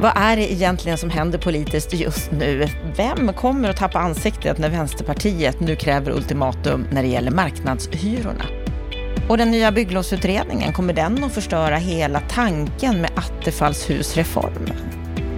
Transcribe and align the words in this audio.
Vad 0.00 0.12
är 0.16 0.36
det 0.36 0.52
egentligen 0.52 0.98
som 0.98 1.10
händer 1.10 1.38
politiskt 1.38 1.94
just 1.94 2.30
nu? 2.32 2.68
Vem 2.96 3.32
kommer 3.32 3.70
att 3.70 3.76
tappa 3.76 3.98
ansiktet 3.98 4.58
när 4.58 4.70
Vänsterpartiet 4.70 5.60
nu 5.60 5.76
kräver 5.76 6.12
ultimatum 6.12 6.86
när 6.90 7.02
det 7.02 7.08
gäller 7.08 7.30
marknadshyrorna? 7.30 8.44
Och 9.28 9.38
den 9.38 9.50
nya 9.50 9.72
bygglovsutredningen, 9.72 10.72
kommer 10.72 10.92
den 10.92 11.24
att 11.24 11.32
förstöra 11.32 11.76
hela 11.76 12.20
tanken 12.20 13.00
med 13.00 13.10
Attefallshusreformen? 13.16 14.76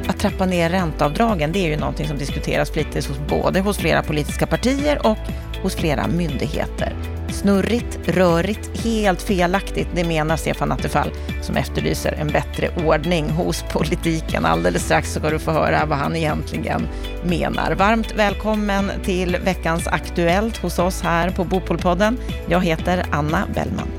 Att 0.09 0.19
trappa 0.19 0.47
ner 0.47 0.71
ränteavdragen, 0.71 1.53
det 1.53 1.59
är 1.59 1.69
ju 1.69 1.77
någonting 1.77 2.09
som 2.09 2.19
diskuteras 2.19 2.71
flitigt 2.71 3.07
hos 3.07 3.19
både 3.29 3.61
hos 3.61 3.79
flera 3.79 4.03
politiska 4.03 4.47
partier 4.47 5.07
och 5.07 5.19
hos 5.63 5.77
flera 5.77 6.07
myndigheter. 6.07 7.18
Snurrigt, 7.39 7.99
rörigt, 8.05 8.85
helt 8.85 9.23
felaktigt, 9.23 9.89
det 9.95 10.05
menar 10.05 10.37
Stefan 10.37 10.73
Attefall 10.73 11.11
som 11.43 11.57
efterlyser 11.57 12.13
en 12.13 12.27
bättre 12.27 12.71
ordning 12.87 13.31
hos 13.31 13.65
politiken. 13.73 14.45
Alldeles 14.45 14.85
strax 14.85 15.13
ska 15.13 15.31
du 15.31 15.39
få 15.39 15.51
höra 15.51 15.87
vad 15.87 15.99
han 15.99 16.17
egentligen 16.17 16.89
menar. 17.25 17.75
Varmt 17.75 18.15
välkommen 18.17 18.91
till 19.05 19.37
veckans 19.45 19.87
Aktuellt 19.87 20.57
hos 20.57 20.79
oss 20.79 21.03
här 21.03 21.31
på 21.31 21.45
Bopolpodden. 21.45 22.19
Jag 22.49 22.65
heter 22.65 23.05
Anna 23.11 23.49
Bellman. 23.55 23.98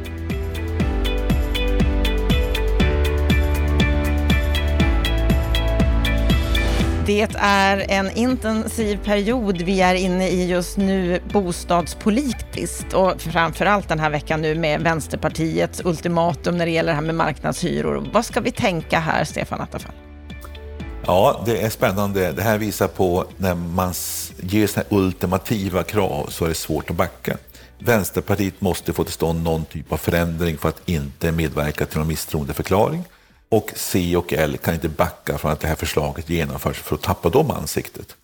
Det 7.09 7.35
är 7.39 7.85
en 7.89 8.11
intensiv 8.11 8.99
period 9.03 9.61
vi 9.61 9.81
är 9.81 9.95
inne 9.95 10.27
i 10.27 10.47
just 10.47 10.77
nu 10.77 11.21
bostadspolitiskt 11.33 12.93
och 12.93 13.21
framförallt 13.21 13.89
den 13.89 13.99
här 13.99 14.09
veckan 14.09 14.41
nu 14.41 14.55
med 14.55 14.81
Vänsterpartiets 14.81 15.81
ultimatum 15.85 16.57
när 16.57 16.65
det 16.65 16.71
gäller 16.71 16.91
det 16.91 16.95
här 16.95 17.01
med 17.01 17.15
marknadshyror. 17.15 18.09
Vad 18.13 18.25
ska 18.25 18.41
vi 18.41 18.51
tänka 18.51 18.99
här, 18.99 19.23
Stefan 19.23 19.61
Attefall? 19.61 19.91
Ja, 21.05 21.43
det 21.45 21.61
är 21.61 21.69
spännande. 21.69 22.31
Det 22.31 22.41
här 22.41 22.57
visar 22.57 22.87
på 22.87 23.25
när 23.37 23.55
man 23.55 23.93
ger 24.41 24.67
sådana 24.67 24.87
ultimativa 24.89 25.83
krav 25.83 26.27
så 26.29 26.45
är 26.45 26.49
det 26.49 26.55
svårt 26.55 26.89
att 26.89 26.95
backa. 26.95 27.37
Vänsterpartiet 27.79 28.61
måste 28.61 28.93
få 28.93 29.03
till 29.03 29.13
stånd 29.13 29.43
någon 29.43 29.65
typ 29.65 29.91
av 29.91 29.97
förändring 29.97 30.57
för 30.57 30.69
att 30.69 30.89
inte 30.89 31.31
medverka 31.31 31.85
till 31.85 31.97
någon 31.97 32.07
misstroendeförklaring. 32.07 33.03
Och 33.49 33.71
C 33.75 34.15
och 34.15 34.33
L 34.33 34.57
kan 34.57 34.73
inte 34.73 34.89
backa 34.89 35.37
från 35.37 35.51
att 35.51 35.59
det 35.59 35.67
här 35.67 35.75
förslaget 35.75 36.29
genomförs 36.29 36.77
för 36.77 36.95
att 36.95 37.01
tappa 37.01 37.29
dem 37.29 37.51
ansiktet. 37.51 38.15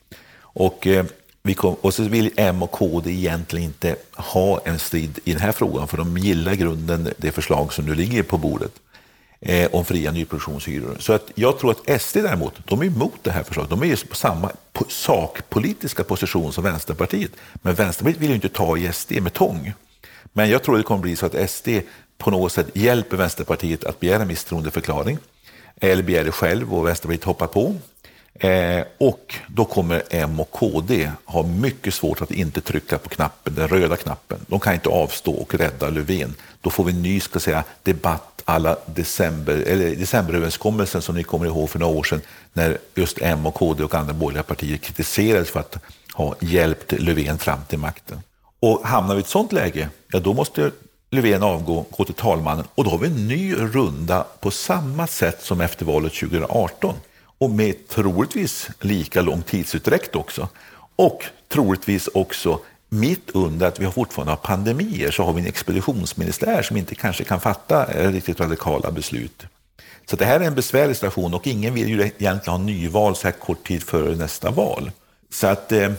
Och, 0.41 0.87
eh, 0.87 1.05
vi 1.41 1.53
kom, 1.53 1.73
och 1.73 1.93
så 1.93 2.03
vill 2.03 2.31
M 2.35 2.63
och 2.63 2.71
KD 2.71 3.11
egentligen 3.11 3.65
inte 3.65 3.95
ha 4.13 4.61
en 4.65 4.79
strid 4.79 5.19
i 5.23 5.31
den 5.31 5.41
här 5.41 5.51
frågan 5.51 5.87
för 5.87 5.97
de 5.97 6.17
gillar 6.17 6.53
i 6.53 6.55
grunden 6.55 7.13
det 7.17 7.31
förslag 7.31 7.73
som 7.73 7.85
nu 7.85 7.95
ligger 7.95 8.23
på 8.23 8.37
bordet 8.37 8.71
eh, 9.39 9.69
om 9.71 9.85
fria 9.85 10.11
nyproduktionshyror. 10.11 10.97
Så 10.99 11.13
att 11.13 11.31
jag 11.35 11.59
tror 11.59 11.71
att 11.71 12.01
SD 12.01 12.17
däremot, 12.17 12.53
de 12.65 12.81
är 12.81 12.85
emot 12.85 13.19
det 13.21 13.31
här 13.31 13.43
förslaget. 13.43 13.69
De 13.69 13.81
är 13.81 13.85
ju 13.85 13.95
på 13.95 14.15
samma 14.15 14.51
sakpolitiska 14.89 16.03
position 16.03 16.53
som 16.53 16.63
Vänsterpartiet. 16.63 17.31
Men 17.53 17.75
Vänsterpartiet 17.75 18.21
vill 18.21 18.29
ju 18.29 18.35
inte 18.35 18.49
ta 18.49 18.77
i 18.77 18.93
SD 18.93 19.11
med 19.21 19.33
tång. 19.33 19.73
Men 20.33 20.49
jag 20.49 20.63
tror 20.63 20.77
det 20.77 20.83
kommer 20.83 21.01
bli 21.01 21.15
så 21.15 21.25
att 21.25 21.49
SD 21.49 21.67
på 22.17 22.31
något 22.31 22.51
sätt 22.51 22.67
hjälper 22.73 23.17
Vänsterpartiet 23.17 23.83
att 23.83 23.99
begära 23.99 24.25
misstroendeförklaring. 24.25 25.17
Eller 25.81 26.03
begär 26.03 26.23
det 26.23 26.31
själv 26.31 26.73
och 26.73 26.87
Vänsterpartiet 26.87 27.23
hoppar 27.23 27.47
på. 27.47 27.75
Eh, 28.39 28.83
och 28.97 29.35
då 29.47 29.65
kommer 29.65 30.03
M 30.09 30.39
och 30.39 30.51
KD 30.51 31.11
ha 31.25 31.43
mycket 31.43 31.93
svårt 31.93 32.21
att 32.21 32.31
inte 32.31 32.61
trycka 32.61 32.97
på 32.97 33.09
knappen, 33.09 33.55
den 33.55 33.67
röda 33.67 33.95
knappen. 33.95 34.39
De 34.47 34.59
kan 34.59 34.73
inte 34.73 34.89
avstå 34.89 35.33
och 35.33 35.55
rädda 35.55 35.89
Löfven. 35.89 36.33
Då 36.61 36.69
får 36.69 36.83
vi 36.83 36.91
en 36.91 37.01
ny 37.01 37.19
ska 37.19 37.39
säga, 37.39 37.63
debatt 37.83 38.35
alla 38.45 38.77
december, 38.85 39.53
eller 39.53 39.95
decemberöverenskommelsen 39.95 41.01
som 41.01 41.15
ni 41.15 41.23
kommer 41.23 41.45
ihåg 41.45 41.69
för 41.69 41.79
några 41.79 41.97
år 41.97 42.03
sedan 42.03 42.21
när 42.53 42.77
just 42.95 43.17
M 43.21 43.45
och 43.45 43.53
KD 43.53 43.83
och 43.83 43.95
andra 43.95 44.13
borgerliga 44.13 44.43
partier 44.43 44.77
kritiserades 44.77 45.49
för 45.49 45.59
att 45.59 45.77
ha 46.13 46.35
hjälpt 46.39 46.91
Löfven 46.91 47.37
fram 47.37 47.59
till 47.69 47.79
makten. 47.79 48.19
Och 48.59 48.87
hamnar 48.87 49.15
vi 49.15 49.19
i 49.19 49.23
ett 49.23 49.29
sådant 49.29 49.51
läge, 49.51 49.89
ja 50.11 50.19
då 50.19 50.33
måste 50.33 50.71
Löfven 51.11 51.43
avgå, 51.43 51.85
gå 51.89 52.05
till 52.05 52.13
talmannen 52.13 52.65
och 52.75 52.83
då 52.83 52.89
har 52.89 52.97
vi 52.97 53.07
en 53.07 53.27
ny 53.27 53.55
runda 53.55 54.25
på 54.39 54.51
samma 54.51 55.07
sätt 55.07 55.41
som 55.41 55.61
efter 55.61 55.85
valet 55.85 56.13
2018 56.13 56.95
och 57.37 57.49
med 57.49 57.87
troligtvis 57.87 58.69
lika 58.81 59.21
lång 59.21 59.41
tidsutdräkt 59.41 60.15
också. 60.15 60.49
Och 60.95 61.25
troligtvis 61.47 62.07
också 62.07 62.59
mitt 62.89 63.29
under 63.33 63.67
att 63.67 63.79
vi 63.79 63.91
fortfarande 63.91 64.31
har 64.31 64.37
pandemier 64.37 65.11
så 65.11 65.23
har 65.23 65.33
vi 65.33 65.41
en 65.41 65.47
expeditionsministär 65.47 66.61
som 66.61 66.77
inte 66.77 66.95
kanske 66.95 67.23
kan 67.23 67.39
fatta 67.39 67.85
eh, 67.85 68.11
riktigt 68.11 68.39
radikala 68.39 68.91
beslut. 68.91 69.45
Så 70.09 70.15
det 70.15 70.25
här 70.25 70.39
är 70.39 70.45
en 70.45 70.55
besvärlig 70.55 70.95
situation 70.95 71.33
och 71.33 71.47
ingen 71.47 71.73
vill 71.73 71.89
ju 71.89 72.01
egentligen 72.01 72.41
ha 72.47 72.57
nyval 72.57 73.15
så 73.15 73.27
här 73.27 73.31
kort 73.31 73.67
tid 73.67 73.83
före 73.83 74.15
nästa 74.15 74.51
val. 74.51 74.91
Så 75.31 75.47
att 75.47 75.71
eh, 75.71 75.91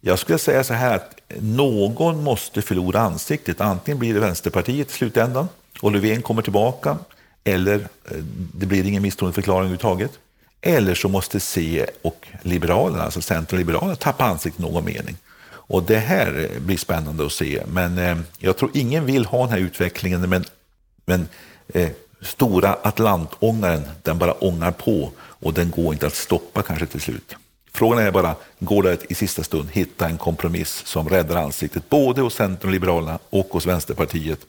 jag 0.00 0.18
skulle 0.18 0.38
säga 0.38 0.64
så 0.64 0.74
här 0.74 0.94
att 0.96 1.20
någon 1.40 2.24
måste 2.24 2.62
förlora 2.62 3.00
ansiktet. 3.00 3.60
Antingen 3.60 3.98
blir 3.98 4.14
det 4.14 4.20
Vänsterpartiet 4.20 4.90
i 4.90 4.92
slutändan 4.92 5.48
och 5.80 5.92
Löfven 5.92 6.22
kommer 6.22 6.42
tillbaka 6.42 6.98
eller 7.44 7.74
eh, 7.80 8.16
det 8.54 8.66
blir 8.66 8.86
ingen 8.86 9.02
misstroendeförklaring 9.02 9.60
överhuvudtaget. 9.60 10.10
Eller 10.60 10.94
så 10.94 11.08
måste 11.08 11.40
C 11.40 11.86
och 12.02 12.26
Liberalerna, 12.42 13.02
alltså 13.02 13.20
Centern 13.20 13.56
och 13.56 13.58
Liberalerna, 13.58 13.96
tappa 13.96 14.24
ansiktet 14.24 14.60
i 14.60 14.62
någon 14.62 14.84
mening. 14.84 15.16
Och 15.70 15.82
det 15.82 15.98
här 15.98 16.48
eh, 16.52 16.60
blir 16.60 16.76
spännande 16.76 17.26
att 17.26 17.32
se. 17.32 17.62
Men 17.72 17.98
eh, 17.98 18.18
jag 18.38 18.56
tror 18.56 18.70
ingen 18.74 19.06
vill 19.06 19.24
ha 19.24 19.40
den 19.40 19.50
här 19.50 19.58
utvecklingen. 19.58 20.28
Men, 20.30 20.44
men 21.04 21.28
eh, 21.74 21.90
stora 22.20 22.72
Atlantångaren, 22.82 23.82
den 24.02 24.18
bara 24.18 24.32
ångar 24.32 24.70
på 24.70 25.10
och 25.18 25.54
den 25.54 25.70
går 25.70 25.92
inte 25.92 26.06
att 26.06 26.14
stoppa 26.14 26.62
kanske 26.62 26.86
till 26.86 27.00
slut. 27.00 27.36
Frågan 27.80 27.98
är 27.98 28.10
bara, 28.10 28.34
går 28.58 28.82
det 28.82 28.92
att 28.92 29.10
i 29.10 29.14
sista 29.14 29.42
stund 29.42 29.70
hitta 29.70 30.06
en 30.06 30.18
kompromiss 30.18 30.82
som 30.86 31.08
räddar 31.08 31.36
ansiktet 31.36 31.88
både 31.88 32.20
hos 32.20 32.34
Centern 32.34 32.68
och 32.68 32.72
Liberalerna 32.72 33.18
och 33.30 33.46
hos 33.50 33.66
Vänsterpartiet? 33.66 34.40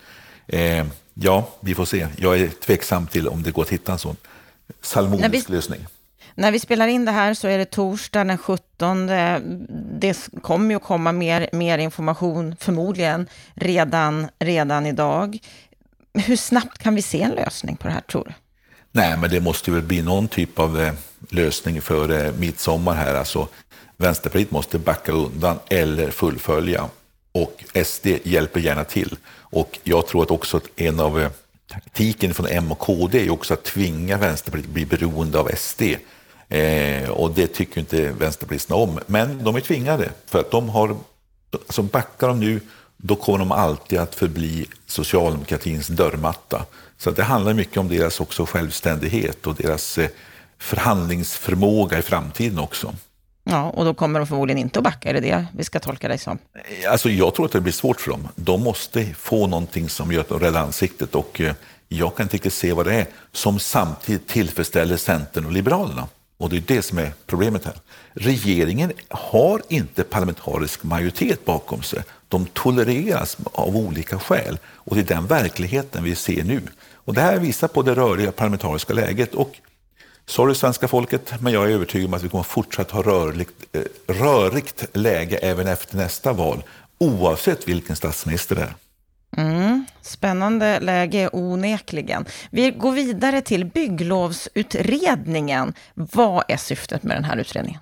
Eh, 0.48 0.86
ja, 1.14 1.50
vi 1.60 1.76
får 1.76 1.86
se. 1.86 2.08
Jag 2.18 2.40
är 2.40 2.48
tveksam 2.48 3.08
till 3.08 3.28
om 3.28 3.44
det 3.44 3.52
går 3.52 3.62
att 3.62 3.70
hitta 3.70 3.92
en 3.92 4.00
sån 4.00 4.16
salmonisk 4.82 5.50
lösning. 5.50 5.86
När 6.36 6.52
vi 6.52 6.60
spelar 6.60 6.88
in 6.88 7.06
det 7.06 7.12
här 7.12 7.34
så 7.34 7.48
är 7.48 7.58
det 7.58 7.66
torsdag 7.66 8.24
den 8.24 8.38
17. 8.38 9.08
Det 10.00 10.30
kommer 10.42 10.70
ju 10.70 10.76
att 10.76 10.84
komma 10.84 11.12
mer, 11.12 11.50
mer 11.54 11.78
information, 11.78 12.56
förmodligen 12.60 13.28
redan, 13.54 14.28
redan 14.40 14.86
idag. 14.86 15.40
Hur 16.14 16.36
snabbt 16.36 16.78
kan 16.78 16.96
vi 16.96 17.02
se 17.02 17.22
en 17.22 17.32
lösning 17.32 17.78
på 17.78 17.88
det 17.88 17.94
här, 17.94 18.02
tror 18.02 18.24
du? 18.24 18.34
Nej, 18.92 19.18
men 19.18 19.30
det 19.30 19.40
måste 19.40 19.72
väl 19.72 19.84
bli 19.84 20.02
någon 20.02 20.28
typ 20.28 20.60
av 20.60 20.82
eh, 20.82 20.94
lösning 21.30 21.82
för 21.82 22.26
eh, 22.26 22.34
midsommar 22.34 22.94
här. 22.94 23.16
Alltså, 23.16 23.48
Vänsterpartiet 23.98 24.52
måste 24.52 24.80
backa 24.80 25.12
undan 25.12 25.60
eller 25.70 26.12
fullfölja 26.12 26.90
och 27.32 27.64
SD 27.86 28.08
hjälper 28.24 28.60
gärna 28.60 28.84
till. 28.84 29.16
Och 29.32 29.80
jag 29.84 30.08
tror 30.08 30.24
att 30.24 30.32
också 30.32 30.58
att 30.58 30.64
en 30.76 31.00
av 31.00 31.22
eh, 31.22 31.30
taktiken 31.68 32.34
från 32.34 32.48
M 32.48 32.72
och 32.72 32.80
KD 32.80 33.26
är 33.26 33.30
också 33.30 33.54
att 33.54 33.64
tvinga 33.64 34.18
Vänsterpartiet 34.18 34.68
att 34.68 34.74
bli 34.74 34.86
beroende 34.86 35.40
av 35.40 35.50
SD. 35.56 35.82
Eh, 36.50 37.10
och 37.10 37.32
det 37.32 37.48
tycker 37.48 37.80
inte 37.80 38.12
vänsterpartisterna 38.12 38.76
om. 38.76 39.00
Men 39.08 39.44
de 39.44 39.56
är 39.56 39.62
tvingade, 39.62 40.10
för 40.26 40.40
att 40.40 40.52
de 40.52 40.70
har, 40.70 40.98
som 41.70 41.88
backar 41.88 42.28
de 42.28 42.40
nu, 42.40 42.60
då 42.98 43.16
kommer 43.16 43.40
de 43.40 43.52
alltid 43.52 44.00
att 44.00 44.16
förbli 44.16 44.66
socialdemokratins 44.86 45.88
dörrmatta. 45.88 46.66
Så 46.98 47.12
det 47.12 47.24
handlar 47.24 47.54
mycket 47.54 47.78
om 47.78 47.88
deras 47.88 48.20
också 48.20 48.46
självständighet 48.46 49.48
och 49.48 49.56
deras 49.56 49.98
eh, 49.98 50.10
förhandlingsförmåga 50.62 52.00
i 52.00 52.02
framtiden 52.02 52.60
också. 52.60 52.94
Ja, 53.44 53.70
och 53.70 53.86
då 53.86 53.94
kommer 53.94 54.20
de 54.20 54.28
förmodligen 54.28 54.58
inte 54.58 54.80
att 54.80 54.84
backa, 54.84 55.10
är 55.10 55.14
det 55.14 55.20
det 55.20 55.46
vi 55.56 55.64
ska 55.64 55.80
tolka 55.80 56.08
dig 56.08 56.18
som? 56.18 56.38
Alltså 56.90 57.10
jag 57.10 57.36
tror 57.36 57.46
att 57.46 57.52
det 57.52 57.62
blir 57.62 57.74
svårt 57.74 58.02
för 58.02 58.12
dem. 58.12 58.28
De 58.36 58.64
måste 58.64 59.06
få 59.06 59.48
någonting 59.48 59.90
som 59.90 60.12
gör 60.12 60.22
att 60.22 60.30
de 60.30 60.40
räddar 60.40 60.62
ansiktet 60.62 61.16
och 61.16 61.42
eh, 61.42 61.54
jag 61.88 62.16
kan 62.16 62.24
inte 62.24 62.36
riktigt 62.36 62.54
se 62.54 62.74
vad 62.74 62.86
det 62.86 62.96
är 62.96 63.08
som 63.32 63.60
samtidigt 63.60 64.28
tillfredsställer 64.28 64.98
Centern 64.98 65.46
och 65.46 65.52
Liberalerna. 65.52 66.08
Och 66.38 66.50
det 66.50 66.58
är 66.58 66.64
det 66.68 66.82
som 66.82 66.98
är 66.98 67.14
problemet 67.26 67.66
här. 67.66 67.76
Regeringen 68.14 68.92
har 69.10 69.62
inte 69.70 70.04
parlamentarisk 70.04 70.84
majoritet 70.84 71.46
bakom 71.46 71.84
sig. 71.84 72.04
De 72.28 72.46
tolereras 72.46 73.38
av 73.54 73.78
olika 73.78 74.20
skäl 74.20 74.58
och 74.66 74.96
det 74.96 75.02
är 75.02 75.16
den 75.16 75.28
verkligheten 75.28 76.04
vi 76.04 76.16
ser 76.16 76.44
nu. 76.44 76.62
Och 76.94 77.14
det 77.14 77.22
här 77.22 77.40
visar 77.40 77.68
på 77.68 77.82
det 77.82 77.96
rörliga 77.96 78.32
parlamentariska 78.32 78.94
läget 78.94 79.36
och 79.36 79.60
sorry 80.26 80.56
svenska 80.56 80.88
folket, 80.88 81.34
men 81.40 81.54
jag 81.54 81.64
är 81.64 81.70
övertygad 81.70 82.08
om 82.08 82.14
att 82.14 82.24
vi 82.24 82.30
kommer 82.30 82.44
fortsatt 82.44 82.92
ha 82.92 83.02
rörligt, 83.02 83.66
eh, 83.72 83.82
rörigt 84.08 84.86
läge 84.94 85.38
även 85.38 85.68
efter 85.68 85.98
nästa 85.98 86.34
val, 86.34 86.64
oavsett 86.98 87.68
vilken 87.68 87.96
statsminister 87.96 88.56
det 88.56 88.62
är. 88.62 88.74
Mm, 89.38 89.86
spännande 90.02 90.80
läge 90.80 91.30
onekligen. 91.34 92.26
Vi 92.50 92.72
går 92.72 92.92
vidare 92.92 93.42
till 93.42 93.66
bygglovsutredningen. 93.66 95.74
Vad 95.94 96.44
är 96.48 96.58
syftet 96.58 97.04
med 97.04 97.18
den 97.18 97.24
här 97.24 97.38
utredningen? 97.38 97.80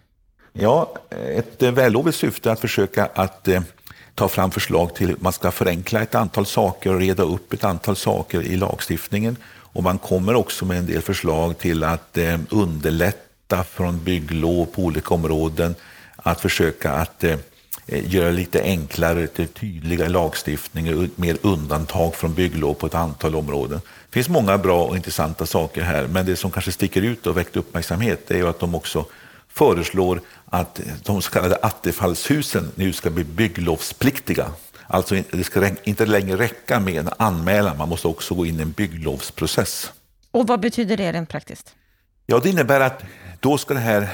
Ja, 0.53 0.93
ett 1.35 1.61
vällovligt 1.61 2.17
syfte 2.17 2.49
är 2.49 2.53
att 2.53 2.59
försöka 2.59 3.05
att 3.05 3.47
eh, 3.47 3.61
ta 4.15 4.27
fram 4.27 4.51
förslag 4.51 4.95
till 4.95 5.13
att 5.13 5.21
man 5.21 5.33
ska 5.33 5.51
förenkla 5.51 6.01
ett 6.01 6.15
antal 6.15 6.45
saker 6.45 6.93
och 6.93 6.99
reda 6.99 7.23
upp 7.23 7.53
ett 7.53 7.63
antal 7.63 7.95
saker 7.95 8.41
i 8.41 8.57
lagstiftningen. 8.57 9.37
Och 9.73 9.83
man 9.83 9.97
kommer 9.97 10.35
också 10.35 10.65
med 10.65 10.77
en 10.77 10.85
del 10.85 11.01
förslag 11.01 11.57
till 11.57 11.83
att 11.83 12.17
eh, 12.17 12.39
underlätta 12.49 13.63
från 13.63 14.03
bygglov 14.03 14.65
på 14.65 14.81
olika 14.81 15.13
områden, 15.13 15.75
att 16.15 16.41
försöka 16.41 16.91
att 16.91 17.23
eh, 17.23 17.37
eh 17.87 18.13
göra 18.13 18.31
lite 18.31 18.61
enklare, 18.61 19.21
lite 19.21 19.45
tydligare 19.45 20.09
lagstiftning, 20.09 21.09
mer 21.15 21.37
undantag 21.41 22.15
från 22.15 22.33
bygglov 22.33 22.73
på 22.73 22.85
ett 22.85 22.95
antal 22.95 23.35
områden. 23.35 23.81
Det 24.09 24.13
finns 24.13 24.29
många 24.29 24.57
bra 24.57 24.83
och 24.83 24.95
intressanta 24.95 25.45
saker 25.45 25.81
här, 25.81 26.07
men 26.07 26.25
det 26.25 26.35
som 26.35 26.51
kanske 26.51 26.71
sticker 26.71 27.01
ut 27.01 27.27
och 27.27 27.37
väckt 27.37 27.57
uppmärksamhet 27.57 28.31
är 28.31 28.35
ju 28.35 28.47
att 28.47 28.59
de 28.59 28.75
också 28.75 29.05
föreslår 29.49 30.21
att 30.45 30.81
de 31.03 31.21
så 31.21 31.31
kallade 31.31 31.55
attefallshusen 31.55 32.71
nu 32.75 32.93
ska 32.93 33.09
bli 33.09 33.23
bygglovspliktiga. 33.23 34.51
Alltså 34.91 35.15
det 35.31 35.43
ska 35.43 35.69
inte 35.83 36.05
längre 36.05 36.37
räcka 36.37 36.79
med 36.79 36.95
en 36.95 37.09
anmälan, 37.17 37.77
man 37.77 37.89
måste 37.89 38.07
också 38.07 38.35
gå 38.35 38.45
in 38.45 38.59
i 38.59 38.61
en 38.61 38.71
bygglovsprocess. 38.71 39.91
Och 40.31 40.47
vad 40.47 40.59
betyder 40.59 40.97
det 40.97 41.11
rent 41.11 41.29
praktiskt? 41.29 41.75
Ja, 42.25 42.39
det 42.39 42.49
innebär 42.49 42.79
att 42.79 43.03
då 43.39 43.57
ska 43.57 43.73
det 43.73 43.79
här 43.79 44.09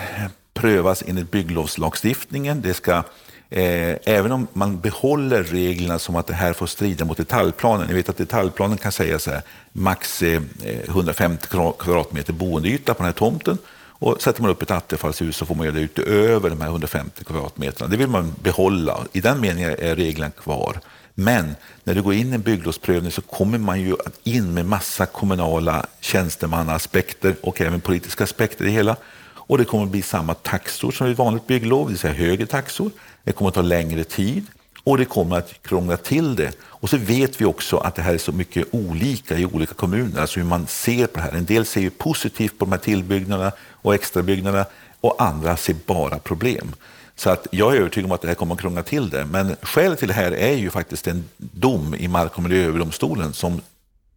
prövas 0.54 1.04
enligt 1.08 1.32
bygglovslagstiftningen. 1.32 2.62
Det 2.62 2.74
ska, 2.74 3.04
eh, 3.50 3.96
även 4.04 4.32
om 4.32 4.48
man 4.54 4.80
behåller 4.80 5.44
reglerna 5.44 6.00
som 6.00 6.16
att 6.16 6.28
det 6.28 6.34
här 6.34 6.54
får 6.54 6.68
strida 6.68 7.06
mot 7.06 7.18
detaljplanen. 7.18 7.88
Ni 7.88 7.94
vet 7.94 8.10
att 8.10 8.18
detaljplanen 8.18 8.78
kan 8.78 8.92
säga 8.92 9.20
så 9.20 9.32
här, 9.32 9.42
max 9.72 10.22
eh, 10.22 10.42
150 10.88 11.48
kvadratmeter 11.80 12.34
boendeyta 12.34 12.94
på 12.94 12.98
den 12.98 13.06
här 13.06 13.14
tomten. 13.14 13.58
Och 14.06 14.22
sätter 14.22 14.42
man 14.42 14.52
upp 14.52 14.62
ett 14.62 14.72
attefallshus 14.72 15.38
så 15.38 15.46
får 15.46 15.56
man 15.56 15.66
göra 15.66 15.76
det 15.76 15.82
utöver 15.82 16.50
de 16.50 16.62
här 16.62 16.68
150 16.68 17.24
kvadratmeterna. 17.24 17.88
Det 17.88 17.98
vill 17.98 18.08
man 18.08 18.36
behålla. 18.44 19.06
I 19.12 19.22
den 19.22 19.42
meningen 19.42 19.76
är 19.80 19.96
regeln 19.96 20.32
kvar. 20.32 20.80
Men 21.14 21.56
när 21.84 21.96
du 21.96 22.02
går 22.02 22.14
in 22.14 22.32
i 22.32 22.36
en 22.36 22.42
bygglovsprövning 22.42 23.12
så 23.12 23.22
kommer 23.22 23.58
man 23.58 23.82
ju 23.82 23.96
in 24.24 24.54
med 24.54 24.66
massa 24.66 25.06
kommunala 25.06 25.86
tjänstemannaaspekter 26.00 27.36
och 27.42 27.62
även 27.62 27.82
politiska 27.82 28.24
aspekter 28.24 28.66
i 28.66 28.70
hela. 28.70 28.96
Och 29.28 29.58
det 29.58 29.66
kommer 29.66 29.86
bli 29.86 30.02
samma 30.02 30.34
taxor 30.34 30.92
som 30.92 31.08
vid 31.08 31.18
vanligt 31.18 31.48
bygglov, 31.48 31.86
det 31.86 31.92
vill 31.92 32.00
säga 32.00 32.14
högre 32.14 32.46
taxor. 32.46 32.92
Det 33.24 33.32
kommer 33.32 33.50
att 33.50 33.56
ta 33.56 33.62
längre 33.62 34.04
tid 34.04 34.46
och 34.86 34.98
det 34.98 35.06
kommer 35.06 35.38
att 35.38 35.62
krångla 35.62 35.98
till 35.98 36.36
det. 36.36 36.52
Och 36.64 36.90
så 36.90 36.98
vet 36.98 37.42
vi 37.42 37.46
också 37.46 37.78
att 37.78 37.96
det 37.96 38.02
här 38.02 38.14
är 38.14 38.18
så 38.18 38.32
mycket 38.32 38.68
olika 38.72 39.38
i 39.38 39.46
olika 39.46 39.74
kommuner, 39.74 40.22
alltså 40.22 40.40
hur 40.40 40.48
man 40.48 40.68
ser 40.68 41.08
på 41.08 41.20
det 41.20 41.22
här. 41.22 41.32
En 41.32 41.46
del 41.46 41.66
ser 41.66 41.82
ju 41.82 41.90
positivt 41.90 42.58
på 42.58 42.66
de 42.66 42.72
här 42.72 42.80
tillbyggnaderna 42.80 43.52
och 43.72 43.96
extrabyggnaderna 43.96 44.66
och 45.02 45.16
andra 45.22 45.58
ser 45.58 45.76
bara 45.86 46.20
problem. 46.20 46.76
Så 47.16 47.30
att 47.30 47.48
jag 47.52 47.76
är 47.76 47.80
övertygad 47.80 48.06
om 48.06 48.12
att 48.12 48.22
det 48.22 48.28
här 48.28 48.36
kommer 48.36 48.56
att 48.56 48.62
krångla 48.62 48.84
till 48.84 49.10
det. 49.10 49.26
Men 49.26 49.56
skälet 49.62 50.00
till 50.00 50.08
det 50.08 50.14
här 50.14 50.32
är 50.32 50.54
ju 50.54 50.70
faktiskt 50.70 51.08
en 51.08 51.24
dom 51.38 51.96
i 51.96 52.08
Mark 52.08 52.38
och 52.38 52.44
miljööverdomstolen 52.44 53.34
som 53.34 53.62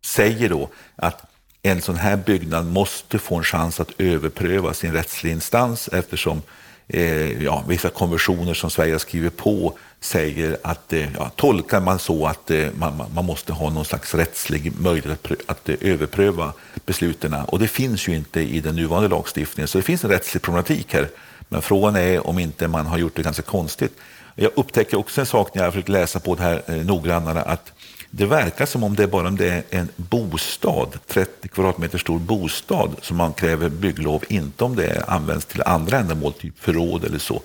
säger 0.04 0.48
då 0.48 0.68
att 0.96 1.22
en 1.62 1.82
sån 1.82 1.96
här 1.96 2.16
byggnad 2.16 2.66
måste 2.66 3.18
få 3.18 3.36
en 3.36 3.44
chans 3.44 3.80
att 3.80 3.90
överprövas 3.98 4.84
i 4.84 4.86
en 4.86 4.92
rättslig 4.92 5.32
instans 5.32 5.88
eftersom 5.88 6.42
eh, 6.88 7.42
ja, 7.42 7.64
vissa 7.68 7.88
konventioner 7.88 8.54
som 8.54 8.70
Sverige 8.70 8.94
har 8.94 8.98
skrivit 8.98 9.36
på 9.36 9.78
säger 10.00 10.56
att 10.62 10.92
eh, 10.92 11.12
ja, 11.14 11.30
tolkar 11.36 11.80
man 11.80 11.98
så 11.98 12.26
att 12.26 12.50
eh, 12.50 12.66
man, 12.78 13.02
man 13.14 13.24
måste 13.24 13.52
ha 13.52 13.70
någon 13.70 13.84
slags 13.84 14.14
rättslig 14.14 14.72
möjlighet 14.80 15.30
att, 15.30 15.50
att 15.50 15.68
eh, 15.68 15.74
överpröva 15.80 16.52
besluten. 16.86 17.34
Och 17.34 17.58
det 17.58 17.68
finns 17.68 18.08
ju 18.08 18.16
inte 18.16 18.40
i 18.40 18.60
den 18.60 18.76
nuvarande 18.76 19.08
lagstiftningen, 19.08 19.68
så 19.68 19.78
det 19.78 19.82
finns 19.82 20.04
en 20.04 20.10
rättslig 20.10 20.42
problematik 20.42 20.94
här. 20.94 21.08
Men 21.48 21.62
frågan 21.62 21.96
är 21.96 22.26
om 22.26 22.38
inte 22.38 22.68
man 22.68 22.86
har 22.86 22.98
gjort 22.98 23.16
det 23.16 23.22
ganska 23.22 23.42
konstigt. 23.42 23.92
Jag 24.34 24.50
upptäcker 24.54 24.98
också 24.98 25.20
en 25.20 25.26
sak 25.26 25.54
när 25.54 25.64
jag 25.64 25.72
försöker 25.72 25.92
läsa 25.92 26.20
på 26.20 26.34
det 26.34 26.42
här 26.42 26.62
eh, 26.66 26.74
noggrannare, 26.74 27.42
att 27.42 27.72
det 28.10 28.26
verkar 28.26 28.66
som 28.66 28.84
om 28.84 28.96
det 28.96 29.02
är 29.02 29.06
bara 29.06 29.28
om 29.28 29.36
det 29.36 29.48
är 29.48 29.62
en 29.70 29.88
bostad, 29.96 30.98
30 31.06 31.48
kvadratmeter 31.48 31.98
stor 31.98 32.18
bostad, 32.18 32.96
som 33.02 33.16
man 33.16 33.32
kräver 33.32 33.68
bygglov, 33.68 34.24
inte 34.28 34.64
om 34.64 34.76
det 34.76 35.04
används 35.08 35.46
till 35.46 35.62
andra 35.62 35.98
ändamål, 35.98 36.32
typ 36.32 36.58
förråd 36.58 37.04
eller 37.04 37.18
så. 37.18 37.42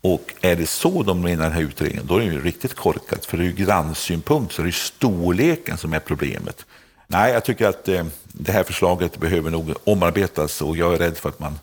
Och 0.00 0.34
är 0.40 0.56
det 0.56 0.66
så 0.66 1.02
de 1.02 1.20
menar 1.20 1.44
den 1.44 1.52
här 1.52 1.62
utredningen, 1.62 2.06
då 2.06 2.16
är 2.16 2.18
det 2.18 2.24
ju 2.24 2.40
riktigt 2.40 2.74
korkat. 2.74 3.26
För 3.26 3.40
ur 3.40 3.52
grannsynpunkt 3.52 4.52
så 4.52 4.62
är 4.62 4.66
det 4.66 4.74
storleken 4.74 5.76
som 5.76 5.92
är 5.92 5.98
problemet. 5.98 6.66
Nej, 7.06 7.32
jag 7.32 7.44
tycker 7.44 7.68
att 7.68 7.88
eh, 7.88 8.06
det 8.22 8.52
här 8.52 8.62
förslaget 8.62 9.18
behöver 9.18 9.50
nog 9.50 9.74
omarbetas 9.84 10.62
och 10.62 10.76
jag 10.76 10.94
är 10.94 10.98
rädd 10.98 11.16
för 11.16 11.28
att 11.28 11.38
man 11.38 11.58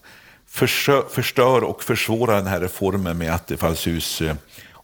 förstör 1.09 1.63
och 1.63 1.83
försvårar 1.83 2.35
den 2.35 2.47
här 2.47 2.59
reformen 2.59 3.17
med 3.17 3.33
attefallshus 3.33 4.21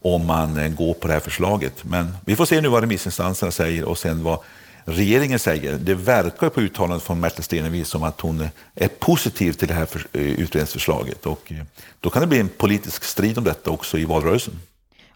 om 0.01 0.25
man 0.25 0.57
eh, 0.57 0.69
går 0.69 0.94
på 0.94 1.07
det 1.07 1.13
här 1.13 1.19
förslaget. 1.19 1.84
Men 1.84 2.16
vi 2.25 2.36
får 2.36 2.46
se 2.46 2.62
nu 2.62 2.68
vad 2.68 2.81
remissinstanserna 2.81 3.51
säger 3.51 3.84
och 3.84 3.98
sen 3.98 4.24
vad 4.24 4.40
regeringen 4.86 5.40
säger. 5.40 5.78
Det 5.78 5.96
verkar 5.96 6.50
på 6.50 6.62
uttalandet 6.62 7.04
från 7.04 7.19
Märta 7.19 7.42
Stenevi 7.42 7.84
som 7.84 8.04
att 8.04 8.22
hon 8.22 8.42
eh, 8.42 8.48
är 8.75 8.88
positiv 8.88 9.54
till 9.54 9.68
det 9.68 9.74
här 9.74 9.88
eh, 10.13 10.22
utredningsförslaget. 10.22 11.25
Och 11.25 11.54
då 12.00 12.10
kan 12.10 12.22
det 12.22 12.28
bli 12.28 12.40
en 12.40 12.50
politisk 12.50 13.04
strid 13.04 13.38
om 13.38 13.44
detta 13.44 13.72
också 13.72 13.98
i 13.98 14.06
valrörelsen. 14.06 14.54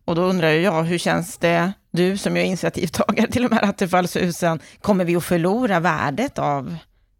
Och 0.05 0.15
då 0.15 0.21
undrar 0.21 0.49
jag, 0.49 0.83
hur 0.83 0.97
känns 0.97 1.37
det, 1.37 1.73
du 1.91 2.17
som 2.17 2.37
är 2.37 2.43
initiativtagare 2.43 3.31
till 3.31 3.43
de 3.43 3.51
här 3.51 3.69
attefallshusen, 3.69 4.59
kommer 4.81 5.05
vi 5.05 5.15
att 5.15 5.23
förlora 5.23 5.79
värdet 5.79 6.39
av 6.39 6.77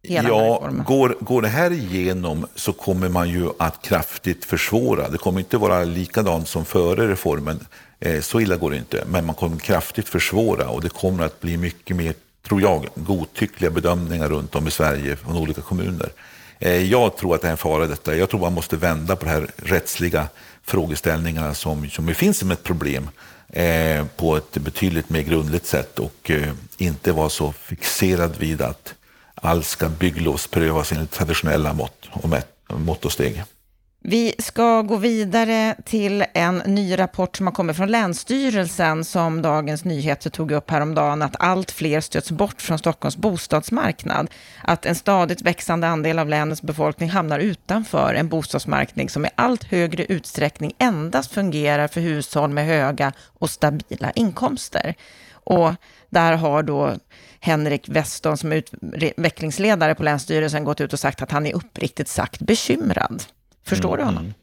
hela 0.08 0.30
ja, 0.30 0.70
går, 0.88 1.18
går 1.20 1.42
det 1.42 1.48
här 1.48 1.72
igenom 1.72 2.48
så 2.56 2.74
kommer 2.74 3.10
man 3.10 3.30
ju 3.30 3.50
att 3.60 3.82
kraftigt 3.82 4.46
försvåra. 4.46 5.10
Det 5.10 5.18
kommer 5.18 5.40
inte 5.40 5.58
vara 5.58 5.84
likadant 5.84 6.48
som 6.48 6.66
före 6.66 7.08
reformen. 7.08 7.60
Eh, 8.00 8.22
så 8.22 8.42
illa 8.42 8.56
går 8.56 8.72
det 8.72 8.78
inte. 8.78 9.04
Men 9.08 9.26
man 9.26 9.36
kommer 9.36 9.58
kraftigt 9.58 10.10
försvåra 10.10 10.70
och 10.70 10.82
det 10.82 10.90
kommer 10.90 11.26
att 11.26 11.42
bli 11.42 11.58
mycket 11.58 11.96
mer, 11.96 12.14
tror 12.48 12.62
jag, 12.62 12.88
godtyckliga 12.96 13.72
bedömningar 13.72 14.30
runt 14.30 14.56
om 14.56 14.68
i 14.68 14.72
Sverige 14.72 15.16
från 15.16 15.38
olika 15.38 15.62
kommuner. 15.62 16.10
Eh, 16.60 16.92
jag 16.92 17.18
tror 17.18 17.36
att 17.36 17.42
det 17.42 17.48
är 17.48 17.52
en 17.52 17.58
fara 17.58 17.88
detta. 17.88 18.16
Jag 18.16 18.30
tror 18.30 18.40
man 18.40 18.54
måste 18.54 18.78
vända 18.78 19.16
på 19.16 19.26
de 19.26 19.32
här 19.32 19.48
rättsliga 19.56 20.28
frågeställningarna 20.64 21.54
som, 21.54 21.90
som 21.90 22.16
finns 22.16 22.38
som 22.38 22.52
ett 22.52 22.64
problem 22.64 23.10
eh, 23.50 24.06
på 24.18 24.36
ett 24.36 24.54
betydligt 24.58 25.10
mer 25.10 25.22
grundligt 25.22 25.66
sätt 25.66 26.00
och 26.00 26.32
inte 26.78 27.12
vara 27.12 27.30
så 27.30 27.52
fixerad 27.52 28.38
vid 28.38 28.62
att 28.62 28.96
allt 29.46 29.66
ska 29.66 29.90
bygglovsprövas 29.90 30.92
enligt 30.92 31.12
traditionella 31.12 31.74
mått 31.74 32.10
och, 32.12 32.30
mått 32.80 33.06
och 33.06 33.12
steg. 33.12 33.44
Vi 34.06 34.36
ska 34.40 34.82
gå 34.82 34.96
vidare 34.96 35.76
till 35.86 36.26
en 36.34 36.58
ny 36.58 37.00
rapport 37.00 37.38
som 37.38 37.48
har 37.48 37.54
kommit 37.54 37.78
från 37.78 37.92
Länsstyrelsen 37.92 39.04
som 39.04 39.42
Dagens 39.42 39.86
Nyheter 39.86 40.30
tog 40.30 40.52
upp 40.52 40.72
häromdagen, 40.72 41.22
att 41.22 41.36
allt 41.40 41.72
fler 41.72 42.02
stöts 42.02 42.32
bort 42.32 42.62
från 42.62 42.80
Stockholms 42.80 43.18
bostadsmarknad. 43.18 44.30
Att 44.64 44.86
en 44.86 44.96
stadigt 44.96 45.42
växande 45.42 45.88
andel 45.88 46.20
av 46.20 46.30
länets 46.30 46.62
befolkning 46.62 47.10
hamnar 47.10 47.40
utanför 47.40 48.14
en 48.14 48.30
bostadsmarknad 48.30 49.12
som 49.12 49.26
i 49.26 49.30
allt 49.36 49.64
högre 49.64 50.06
utsträckning 50.06 50.74
endast 50.78 51.32
fungerar 51.32 51.88
för 51.88 52.02
hushåll 52.02 52.50
med 52.50 52.66
höga 52.66 53.12
och 53.40 53.50
stabila 53.50 54.12
inkomster. 54.12 54.96
Och 55.34 55.74
där 56.10 56.34
har 56.36 56.64
då 56.64 56.96
Henrik 57.44 57.90
Weston 57.90 58.38
som 58.38 58.52
utvecklingsledare 58.52 59.96
på 59.96 60.04
Länsstyrelsen 60.04 60.64
gått 60.64 60.82
ut 60.82 60.94
och 60.94 61.00
sagt 61.00 61.22
att 61.22 61.32
han 61.32 61.46
är 61.46 61.54
uppriktigt 61.56 62.08
sagt 62.08 62.42
bekymrad. 62.42 63.24
Förstår 63.66 63.94
mm. 63.94 64.00
du 64.00 64.04
honom? 64.04 64.34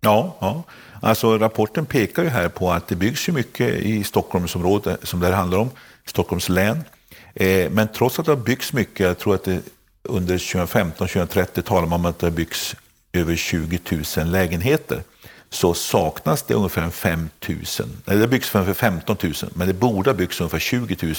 Ja, 0.00 0.36
ja, 0.40 0.62
alltså 1.02 1.38
rapporten 1.38 1.86
pekar 1.86 2.22
ju 2.22 2.28
här 2.28 2.48
på 2.48 2.72
att 2.72 2.88
det 2.88 2.96
byggs 2.96 3.28
ju 3.28 3.32
mycket 3.32 3.74
i 3.74 4.04
Stockholmsområdet 4.04 5.08
som 5.08 5.20
det 5.20 5.26
här 5.26 5.32
handlar 5.32 5.58
om, 5.58 5.70
Stockholms 6.06 6.48
län. 6.48 6.84
Eh, 7.34 7.70
men 7.70 7.88
trots 7.88 8.18
att 8.18 8.26
det 8.26 8.32
har 8.32 8.36
byggts 8.36 8.72
mycket, 8.72 9.00
jag 9.00 9.18
tror 9.18 9.34
att 9.34 9.44
det 9.44 9.60
under 10.02 10.38
2015-2030 10.38 11.62
talar 11.62 11.86
man 11.86 12.00
om 12.00 12.06
att 12.06 12.18
det 12.18 12.26
har 12.26 12.32
byggts 12.32 12.76
över 13.12 13.36
20 13.36 13.78
000 14.16 14.26
lägenheter 14.26 15.02
så 15.50 15.74
saknas 15.74 16.42
det 16.42 16.54
ungefär 16.54 16.90
5 16.90 17.28
000. 17.48 17.58
Det 18.04 18.28
byggs 18.28 18.48
för 18.48 18.74
15 18.74 19.16
000, 19.22 19.34
men 19.54 19.66
det 19.66 19.74
borde 19.74 20.10
ha 20.10 20.14
byggts 20.14 20.40
ungefär 20.40 20.58
20 20.58 20.96
000 21.02 21.14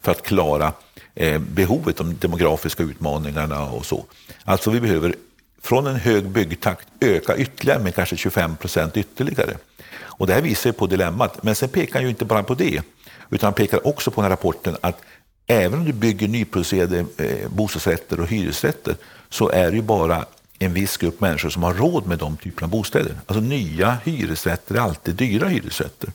för 0.00 0.12
att 0.12 0.22
klara 0.22 0.72
eh, 1.14 1.38
behovet, 1.38 1.96
de 1.96 2.16
demografiska 2.18 2.82
utmaningarna 2.82 3.70
och 3.70 3.86
så. 3.86 4.04
Alltså 4.44 4.70
vi 4.70 4.80
behöver 4.80 5.14
från 5.62 5.86
en 5.86 5.96
hög 5.96 6.28
byggtakt 6.28 6.88
öka 7.00 7.36
ytterligare 7.36 7.82
med 7.82 7.94
kanske 7.94 8.16
25 8.16 8.56
procent 8.56 8.96
ytterligare. 8.96 9.56
Och 9.96 10.26
det 10.26 10.34
här 10.34 10.42
visar 10.42 10.70
ju 10.70 10.74
på 10.74 10.86
dilemmat. 10.86 11.42
Men 11.42 11.54
sen 11.54 11.68
pekar 11.68 11.94
han 11.94 12.02
ju 12.02 12.08
inte 12.08 12.24
bara 12.24 12.42
på 12.42 12.54
det, 12.54 12.82
utan 13.30 13.46
han 13.46 13.54
pekar 13.54 13.86
också 13.86 14.10
på 14.10 14.20
den 14.20 14.30
här 14.30 14.36
rapporten 14.36 14.76
att 14.80 15.00
även 15.46 15.78
om 15.78 15.84
du 15.84 15.92
bygger 15.92 16.28
nyproducerade 16.28 17.04
eh, 17.16 17.48
bostadsrätter 17.48 18.20
och 18.20 18.26
hyresrätter 18.26 18.96
så 19.30 19.48
är 19.48 19.70
det 19.70 19.76
ju 19.76 19.82
bara 19.82 20.24
en 20.64 20.74
viss 20.74 20.96
grupp 20.96 21.20
människor 21.20 21.50
som 21.50 21.62
har 21.62 21.74
råd 21.74 22.06
med 22.06 22.18
de 22.18 22.36
typerna 22.36 22.64
av 22.64 22.70
bostäder. 22.70 23.14
Alltså 23.26 23.40
nya 23.40 23.96
hyresrätter 24.04 24.74
är 24.74 24.78
alltid 24.78 25.14
dyra 25.14 25.48
hyresrätter. 25.48 26.10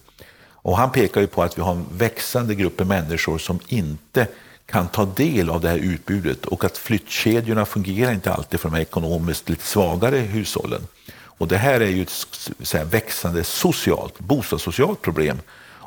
Och 0.62 0.78
han 0.78 0.92
pekar 0.92 1.22
ju 1.22 1.28
på 1.28 1.44
att 1.44 1.58
vi 1.58 1.62
har 1.62 1.72
en 1.72 1.86
växande 1.92 2.56
grupp 2.56 2.80
människor 2.80 3.38
som 3.38 3.60
inte 3.68 4.28
kan 4.66 4.88
ta 4.88 5.06
del 5.06 5.50
av 5.50 5.62
det 5.62 5.70
här 5.70 5.78
utbudet 5.78 6.46
och 6.46 6.64
att 6.64 6.78
flyttkedjorna 6.78 7.66
fungerar 7.66 8.12
inte 8.12 8.34
alltid 8.34 8.60
för 8.60 8.70
de 8.70 8.78
ekonomiskt 8.78 9.50
lite 9.50 9.66
svagare 9.66 10.18
hushållen. 10.18 10.82
Och 11.12 11.48
det 11.48 11.58
här 11.58 11.82
är 11.82 11.90
ju 11.90 12.02
ett 12.02 12.28
så 12.62 12.78
här, 12.78 12.86
växande 12.86 13.44
socialt, 13.44 14.20
bostadssocialt 14.20 15.02
problem. 15.02 15.38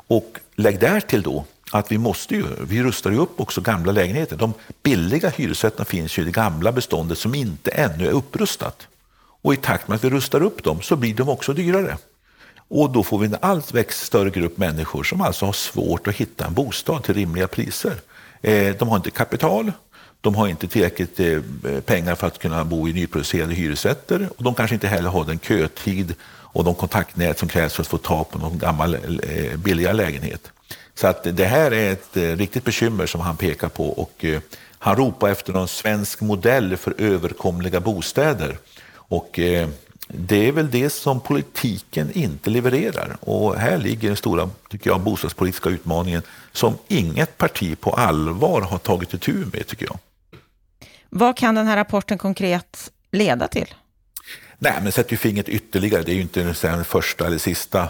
Och 0.07 0.39
lägg 0.55 0.79
där 0.79 0.99
till 0.99 1.21
då 1.21 1.45
att 1.79 1.91
vi 1.91 1.97
måste 1.97 2.35
ju, 2.35 2.45
vi 2.67 2.83
rustar 2.83 3.11
ju 3.11 3.17
upp 3.17 3.39
också 3.39 3.61
gamla 3.61 3.91
lägenheter. 3.91 4.35
De 4.35 4.53
billiga 4.83 5.29
hyresrätterna 5.29 5.85
finns 5.85 6.17
ju 6.17 6.21
i 6.21 6.25
det 6.25 6.31
gamla 6.31 6.71
beståndet 6.71 7.17
som 7.17 7.35
inte 7.35 7.71
ännu 7.71 8.07
är 8.07 8.11
upprustat. 8.11 8.87
Och 9.41 9.53
i 9.53 9.57
takt 9.57 9.87
med 9.87 9.95
att 9.95 10.03
vi 10.03 10.09
rustar 10.09 10.43
upp 10.43 10.63
dem 10.63 10.81
så 10.81 10.95
blir 10.95 11.13
de 11.13 11.29
också 11.29 11.53
dyrare. 11.53 11.97
Och 12.67 12.89
då 12.89 13.03
får 13.03 13.19
vi 13.19 13.25
en 13.25 13.37
allt 13.41 13.73
växt 13.73 14.05
större 14.05 14.29
grupp 14.29 14.57
människor 14.57 15.03
som 15.03 15.21
alltså 15.21 15.45
har 15.45 15.53
svårt 15.53 16.07
att 16.07 16.15
hitta 16.15 16.45
en 16.45 16.53
bostad 16.53 17.03
till 17.03 17.13
rimliga 17.13 17.47
priser. 17.47 17.95
Eh, 18.41 18.75
de 18.75 18.89
har 18.89 18.95
inte 18.95 19.11
kapital, 19.11 19.71
de 20.21 20.35
har 20.35 20.47
inte 20.47 20.67
tillräckligt 20.67 21.19
eh, 21.19 21.39
pengar 21.85 22.15
för 22.15 22.27
att 22.27 22.39
kunna 22.39 22.65
bo 22.65 22.87
i 22.87 22.93
nyproducerade 22.93 23.53
hyresrätter 23.53 24.29
och 24.37 24.43
de 24.43 24.55
kanske 24.55 24.73
inte 24.73 24.87
heller 24.87 25.09
har 25.09 25.25
den 25.25 25.39
kötid 25.39 26.15
och 26.25 26.63
de 26.63 26.75
kontaktnät 26.75 27.39
som 27.39 27.47
krävs 27.47 27.73
för 27.73 27.81
att 27.81 27.87
få 27.87 27.97
tag 27.97 28.29
på 28.31 28.39
någon 28.39 28.57
gammal 28.57 28.95
eh, 29.23 29.57
billigare 29.57 29.93
lägenhet. 29.93 30.51
Så 30.95 31.07
att 31.07 31.23
det 31.23 31.45
här 31.45 31.73
är 31.73 31.91
ett 31.91 32.17
riktigt 32.37 32.63
bekymmer 32.63 33.05
som 33.05 33.21
han 33.21 33.37
pekar 33.37 33.69
på 33.69 33.89
och 33.89 34.25
han 34.79 34.95
ropar 34.95 35.29
efter 35.29 35.53
någon 35.53 35.67
svensk 35.67 36.21
modell 36.21 36.77
för 36.77 36.93
överkomliga 36.97 37.79
bostäder. 37.79 38.57
Och 38.93 39.39
det 40.07 40.47
är 40.47 40.51
väl 40.51 40.71
det 40.71 40.89
som 40.89 41.19
politiken 41.19 42.11
inte 42.11 42.49
levererar. 42.49 43.17
Och 43.19 43.55
här 43.55 43.77
ligger 43.77 44.07
den 44.07 44.17
stora 44.17 44.49
tycker 44.69 44.89
jag, 44.89 45.01
bostadspolitiska 45.01 45.69
utmaningen 45.69 46.21
som 46.51 46.77
inget 46.87 47.37
parti 47.37 47.79
på 47.79 47.91
allvar 47.91 48.61
har 48.61 48.77
tagit 48.77 49.13
itu 49.13 49.33
med, 49.53 49.67
tycker 49.67 49.85
jag. 49.85 49.99
Vad 51.09 51.37
kan 51.37 51.55
den 51.55 51.67
här 51.67 51.75
rapporten 51.75 52.17
konkret 52.17 52.91
leda 53.11 53.47
till? 53.47 53.73
Nej, 54.57 54.73
men 54.83 54.91
sätter 54.91 55.11
ju 55.11 55.17
fingret 55.17 55.49
ytterligare. 55.49 56.03
Det 56.03 56.11
är 56.11 56.15
ju 56.15 56.21
inte 56.21 56.43
det 56.61 56.83
första 56.83 57.25
eller 57.27 57.37
sista 57.37 57.87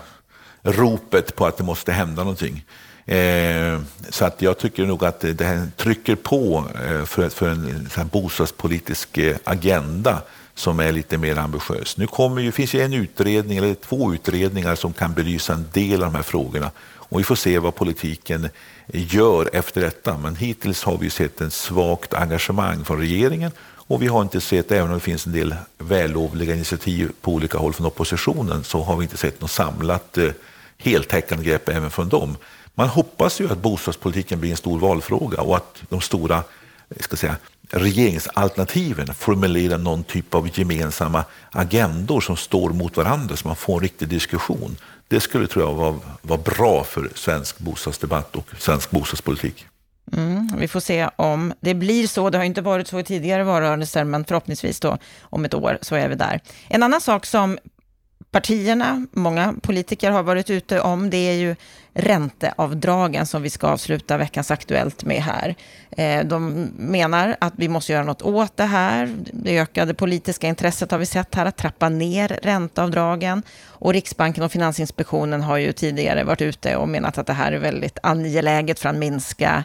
ropet 0.62 1.36
på 1.36 1.46
att 1.46 1.58
det 1.58 1.64
måste 1.64 1.92
hända 1.92 2.24
någonting. 2.24 2.66
Eh, 3.06 3.82
så 4.10 4.26
att 4.26 4.42
jag 4.42 4.58
tycker 4.58 4.86
nog 4.86 5.06
att 5.06 5.20
det 5.20 5.42
här 5.42 5.68
trycker 5.78 6.16
på 6.16 6.66
eh, 6.76 7.06
för, 7.06 7.30
för 7.30 7.50
en, 7.50 7.90
en 7.98 8.08
bostadspolitisk 8.08 9.18
eh, 9.18 9.36
agenda 9.44 10.22
som 10.56 10.80
är 10.80 10.92
lite 10.92 11.18
mer 11.18 11.38
ambitiös. 11.38 11.98
Nu 11.98 12.08
kommer 12.08 12.42
ju, 12.42 12.52
finns 12.52 12.74
ju 12.74 12.82
en 12.82 12.94
utredning, 12.94 13.58
eller 13.58 13.74
två 13.74 14.14
utredningar 14.14 14.76
som 14.76 14.94
kan 14.94 15.14
belysa 15.14 15.54
en 15.54 15.66
del 15.74 16.04
av 16.04 16.12
de 16.12 16.16
här 16.16 16.24
frågorna. 16.24 16.72
Och 17.14 17.20
vi 17.20 17.24
får 17.24 17.36
se 17.36 17.60
vad 17.60 17.76
politiken 17.76 18.50
gör 18.88 19.50
efter 19.54 19.82
detta. 19.82 20.18
Men 20.18 20.36
hittills 20.36 20.84
har 20.84 20.98
vi 20.98 21.10
sett 21.10 21.42
en 21.42 21.52
svagt 21.52 22.14
engagemang 22.14 22.86
från 22.86 23.00
regeringen 23.00 23.52
och 23.88 24.02
vi 24.02 24.08
har 24.08 24.22
inte 24.22 24.42
sett, 24.42 24.72
även 24.72 24.88
om 24.88 24.94
det 24.94 25.00
finns 25.00 25.26
en 25.26 25.34
del 25.34 25.56
vällovliga 25.78 26.56
initiativ 26.56 27.12
på 27.22 27.32
olika 27.32 27.58
håll 27.58 27.74
från 27.74 27.88
oppositionen, 27.88 28.64
så 28.64 28.82
har 28.82 28.98
vi 28.98 29.04
inte 29.04 29.18
sett 29.18 29.42
något 29.42 29.52
samlat 29.52 30.18
eh, 30.18 30.30
heltäckande 30.78 31.44
grepp 31.46 31.70
även 31.70 31.92
från 31.92 32.10
dem. 32.10 32.38
Man 32.76 32.88
hoppas 32.88 33.42
ju 33.42 33.52
att 33.52 33.58
bostadspolitiken 33.58 34.40
blir 34.40 34.52
en 34.52 34.58
stor 34.58 34.80
valfråga 34.80 35.42
och 35.42 35.58
att 35.58 35.82
de 35.90 36.02
stora 36.02 36.44
ska 37.00 37.16
säga, 37.16 37.36
regeringsalternativen 37.70 39.14
formulerar 39.14 39.78
någon 39.78 40.04
typ 40.04 40.36
av 40.36 40.60
gemensamma 40.60 41.26
agendor 41.52 42.22
som 42.22 42.38
står 42.38 42.70
mot 42.70 42.98
varandra 42.98 43.36
så 43.36 43.48
man 43.48 43.56
får 43.56 43.74
en 43.74 43.80
riktig 43.80 44.08
diskussion. 44.08 44.78
Det 45.08 45.20
skulle 45.20 45.48
tror 45.48 45.66
jag 45.66 45.74
vara, 45.74 45.96
vara 46.22 46.40
bra 46.40 46.84
för 46.84 47.12
svensk 47.16 47.60
bostadsdebatt 47.60 48.36
och 48.36 48.48
svensk 48.58 48.92
bostadspolitik. 48.92 49.66
Mm, 50.14 50.50
vi 50.58 50.68
får 50.68 50.80
se 50.80 51.10
om 51.16 51.54
det 51.60 51.74
blir 51.74 52.08
så. 52.08 52.30
Det 52.30 52.38
har 52.38 52.46
inte 52.46 52.62
varit 52.62 52.88
så 52.88 53.00
i 53.00 53.04
tidigare 53.04 53.44
valrörelser, 53.44 54.04
men 54.04 54.26
förhoppningsvis 54.26 54.80
då 54.80 54.98
om 55.22 55.46
ett 55.46 55.54
år 55.54 55.78
så 55.82 55.96
är 55.96 56.10
vi 56.10 56.16
där. 56.16 56.42
En 56.68 56.84
annan 56.84 57.02
sak 57.02 57.26
som 57.26 57.58
partierna, 58.34 59.08
många 59.12 59.56
politiker 59.62 60.12
har 60.12 60.24
varit 60.24 60.50
ute 60.50 60.82
om, 60.82 61.10
det 61.10 61.18
är 61.18 61.34
ju 61.34 61.56
ränteavdragen 61.94 63.26
som 63.26 63.42
vi 63.42 63.50
ska 63.50 63.68
avsluta 63.68 64.18
veckans 64.18 64.52
Aktuellt 64.52 65.04
med 65.04 65.22
här. 65.22 65.56
Eh, 65.92 66.26
de 66.26 66.70
menar 66.78 67.36
att 67.42 67.54
vi 67.56 67.70
måste 67.70 67.92
göra 67.92 68.04
något 68.04 68.22
åt 68.22 68.58
det 68.58 68.64
här. 68.64 69.16
Det 69.34 69.60
ökade 69.60 69.94
politiska 69.94 70.48
intresset 70.48 70.92
har 70.92 70.98
vi 70.98 71.06
sett 71.06 71.36
här, 71.36 71.46
att 71.46 71.58
trappa 71.58 71.90
ner 71.90 72.40
ränteavdragen. 72.44 73.44
Och 73.66 73.94
Riksbanken 73.94 74.44
och 74.44 74.52
Finansinspektionen 74.52 75.42
har 75.42 75.58
ju 75.58 75.72
tidigare 75.72 76.24
varit 76.24 76.42
ute 76.42 76.76
och 76.76 76.90
menat 76.90 77.18
att 77.18 77.28
det 77.28 77.34
här 77.34 77.52
är 77.52 77.60
väldigt 77.60 77.98
angeläget 78.04 78.80
för 78.80 78.90
att 78.90 78.96
minska 78.96 79.64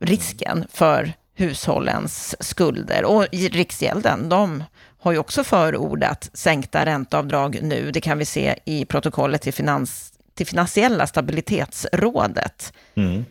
risken 0.00 0.64
för 0.72 1.12
hushållens 1.34 2.36
skulder. 2.40 3.04
Och 3.04 3.26
Riksgälden, 3.32 4.28
de 4.28 4.64
har 5.00 5.12
ju 5.12 5.18
också 5.18 5.44
förordat 5.44 6.30
sänkta 6.32 6.86
ränteavdrag 6.86 7.58
nu. 7.62 7.90
Det 7.90 8.00
kan 8.00 8.18
vi 8.18 8.24
se 8.24 8.58
i 8.64 8.84
protokollet 8.84 9.42
till, 9.42 9.54
finans, 9.54 10.12
till 10.34 10.46
finansiella 10.46 11.06
stabilitetsrådet. 11.06 12.72
Mm. 12.94 13.24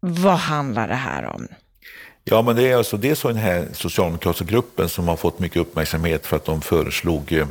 Vad 0.00 0.36
handlar 0.36 0.88
det 0.88 0.94
här 0.94 1.24
om? 1.24 1.48
Ja, 2.24 2.42
men 2.42 2.56
det 2.56 2.70
är 2.70 2.76
alltså 2.76 2.96
dels 2.96 3.22
den 3.22 3.36
här 3.36 3.68
socialdemokratiska 3.72 4.44
gruppen 4.44 4.88
som 4.88 5.08
har 5.08 5.16
fått 5.16 5.38
mycket 5.38 5.60
uppmärksamhet 5.60 6.26
för 6.26 6.36
att 6.36 6.44
de 6.44 6.60
föreslog 6.60 7.44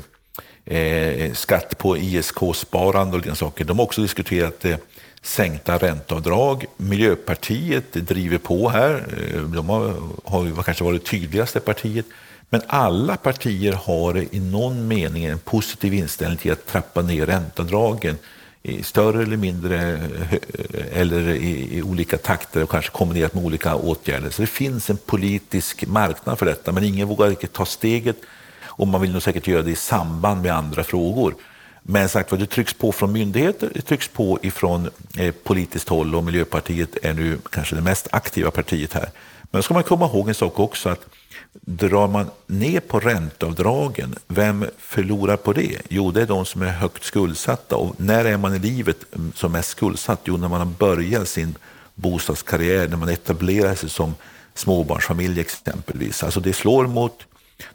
eh, 0.66 1.34
skatt 1.34 1.78
på 1.78 1.98
ISK-sparande 1.98 3.12
och 3.12 3.18
liknande 3.18 3.40
saker. 3.40 3.66
De 3.66 3.80
har 3.80 3.86
också 3.86 4.02
diskuterat 4.02 4.66
eh, 4.66 4.78
sänkta 5.22 5.78
ränteavdrag. 5.78 6.66
Miljöpartiet 6.78 7.94
driver 7.94 8.38
på 8.38 8.70
här. 8.70 8.94
Eh, 8.94 9.42
de 9.42 9.70
har, 9.70 9.94
har 10.26 10.64
kanske 10.64 10.84
varit 10.84 11.06
tydligaste 11.06 11.60
partiet. 11.60 12.06
Men 12.50 12.62
alla 12.68 13.18
partier 13.18 13.74
har 13.74 14.36
i 14.36 14.40
någon 14.40 14.88
mening 14.88 15.26
en 15.26 15.40
positiv 15.40 15.94
inställning 15.94 16.38
till 16.38 16.52
att 16.52 16.66
trappa 16.66 17.02
ner 17.02 17.26
ränteavdragen 17.26 18.18
i 18.64 18.84
större 18.84 19.24
eller 19.24 19.38
mindre 19.38 19.94
eh, 19.94 21.00
eller 21.00 21.30
i, 21.30 21.78
i, 21.78 21.82
olika 21.82 22.18
takter 22.18 22.64
och 22.64 22.70
kanske 22.70 22.92
kombinerat 22.92 23.34
med 23.34 23.46
olika 23.46 23.76
åtgärder. 23.76 24.30
Så 24.30 24.42
det 24.42 24.48
finns 24.48 24.90
en 24.90 24.98
politisk 24.98 25.88
marknad 25.88 26.40
för 26.40 26.46
detta, 26.46 26.72
men 26.72 26.84
ingen 26.84 27.08
vågar 27.08 27.30
riktigt 27.30 27.54
ta 27.54 27.66
steget 27.66 28.18
och 28.66 28.88
man 28.88 29.02
vill 29.02 29.12
nog 29.12 29.22
säkert 29.22 29.48
göra 29.48 29.62
det 29.62 29.72
i 29.72 29.76
samband 29.76 30.42
med 30.42 30.56
andra 30.56 30.84
frågor. 30.84 31.36
Men 31.82 32.10
sagt 32.10 32.32
vad 32.32 32.40
det 32.40 32.46
trycks 32.46 32.74
på 32.74 32.92
från 32.92 33.12
myndigheter, 33.12 33.72
det 33.74 33.82
trycks 33.82 34.08
på 34.08 34.40
ifrån 34.42 34.90
eh, 35.18 35.34
politiskt 35.44 35.90
håll 35.90 36.16
och 36.16 36.24
Miljöpartiet 36.24 36.98
är 37.04 37.14
nu 37.14 37.38
kanske 37.52 37.76
det 37.76 37.82
mest 37.82 38.08
aktiva 38.12 38.52
partiet 38.52 38.94
här. 38.94 39.10
Men 39.52 39.60
då 39.60 39.62
ska 39.62 39.74
man 39.74 39.84
komma 39.84 40.06
ihåg 40.06 40.30
en 40.30 40.36
sak 40.36 40.60
också 40.60 40.90
att 40.90 41.06
Drar 41.54 42.08
man 42.08 42.30
ner 42.48 42.80
på 42.80 43.00
ränteavdragen, 43.00 44.16
vem 44.28 44.66
förlorar 44.78 45.38
på 45.38 45.54
det? 45.54 45.82
Jo, 45.90 46.12
det 46.12 46.22
är 46.22 46.26
de 46.26 46.46
som 46.46 46.62
är 46.62 46.72
högt 46.72 47.04
skuldsatta. 47.04 47.76
Och 47.76 47.96
när 48.00 48.26
är 48.26 48.38
man 48.38 48.56
i 48.56 48.60
livet 48.60 48.98
mm, 49.16 49.32
som 49.36 49.52
mest 49.52 49.70
skuldsatt? 49.70 50.20
Jo, 50.24 50.38
när 50.38 50.48
man 50.48 50.60
har 50.60 50.66
börjat 50.66 51.30
sin 51.30 51.56
bostadskarriär, 51.96 52.88
när 52.88 52.98
man 52.98 53.10
etablerar 53.10 53.76
sig 53.76 53.90
som 53.90 54.16
småbarnsfamilj 54.54 55.40
exempelvis. 55.40 56.24
Alltså 56.24 56.40
det 56.40 56.54
slår 56.54 56.88
mot 56.88 57.26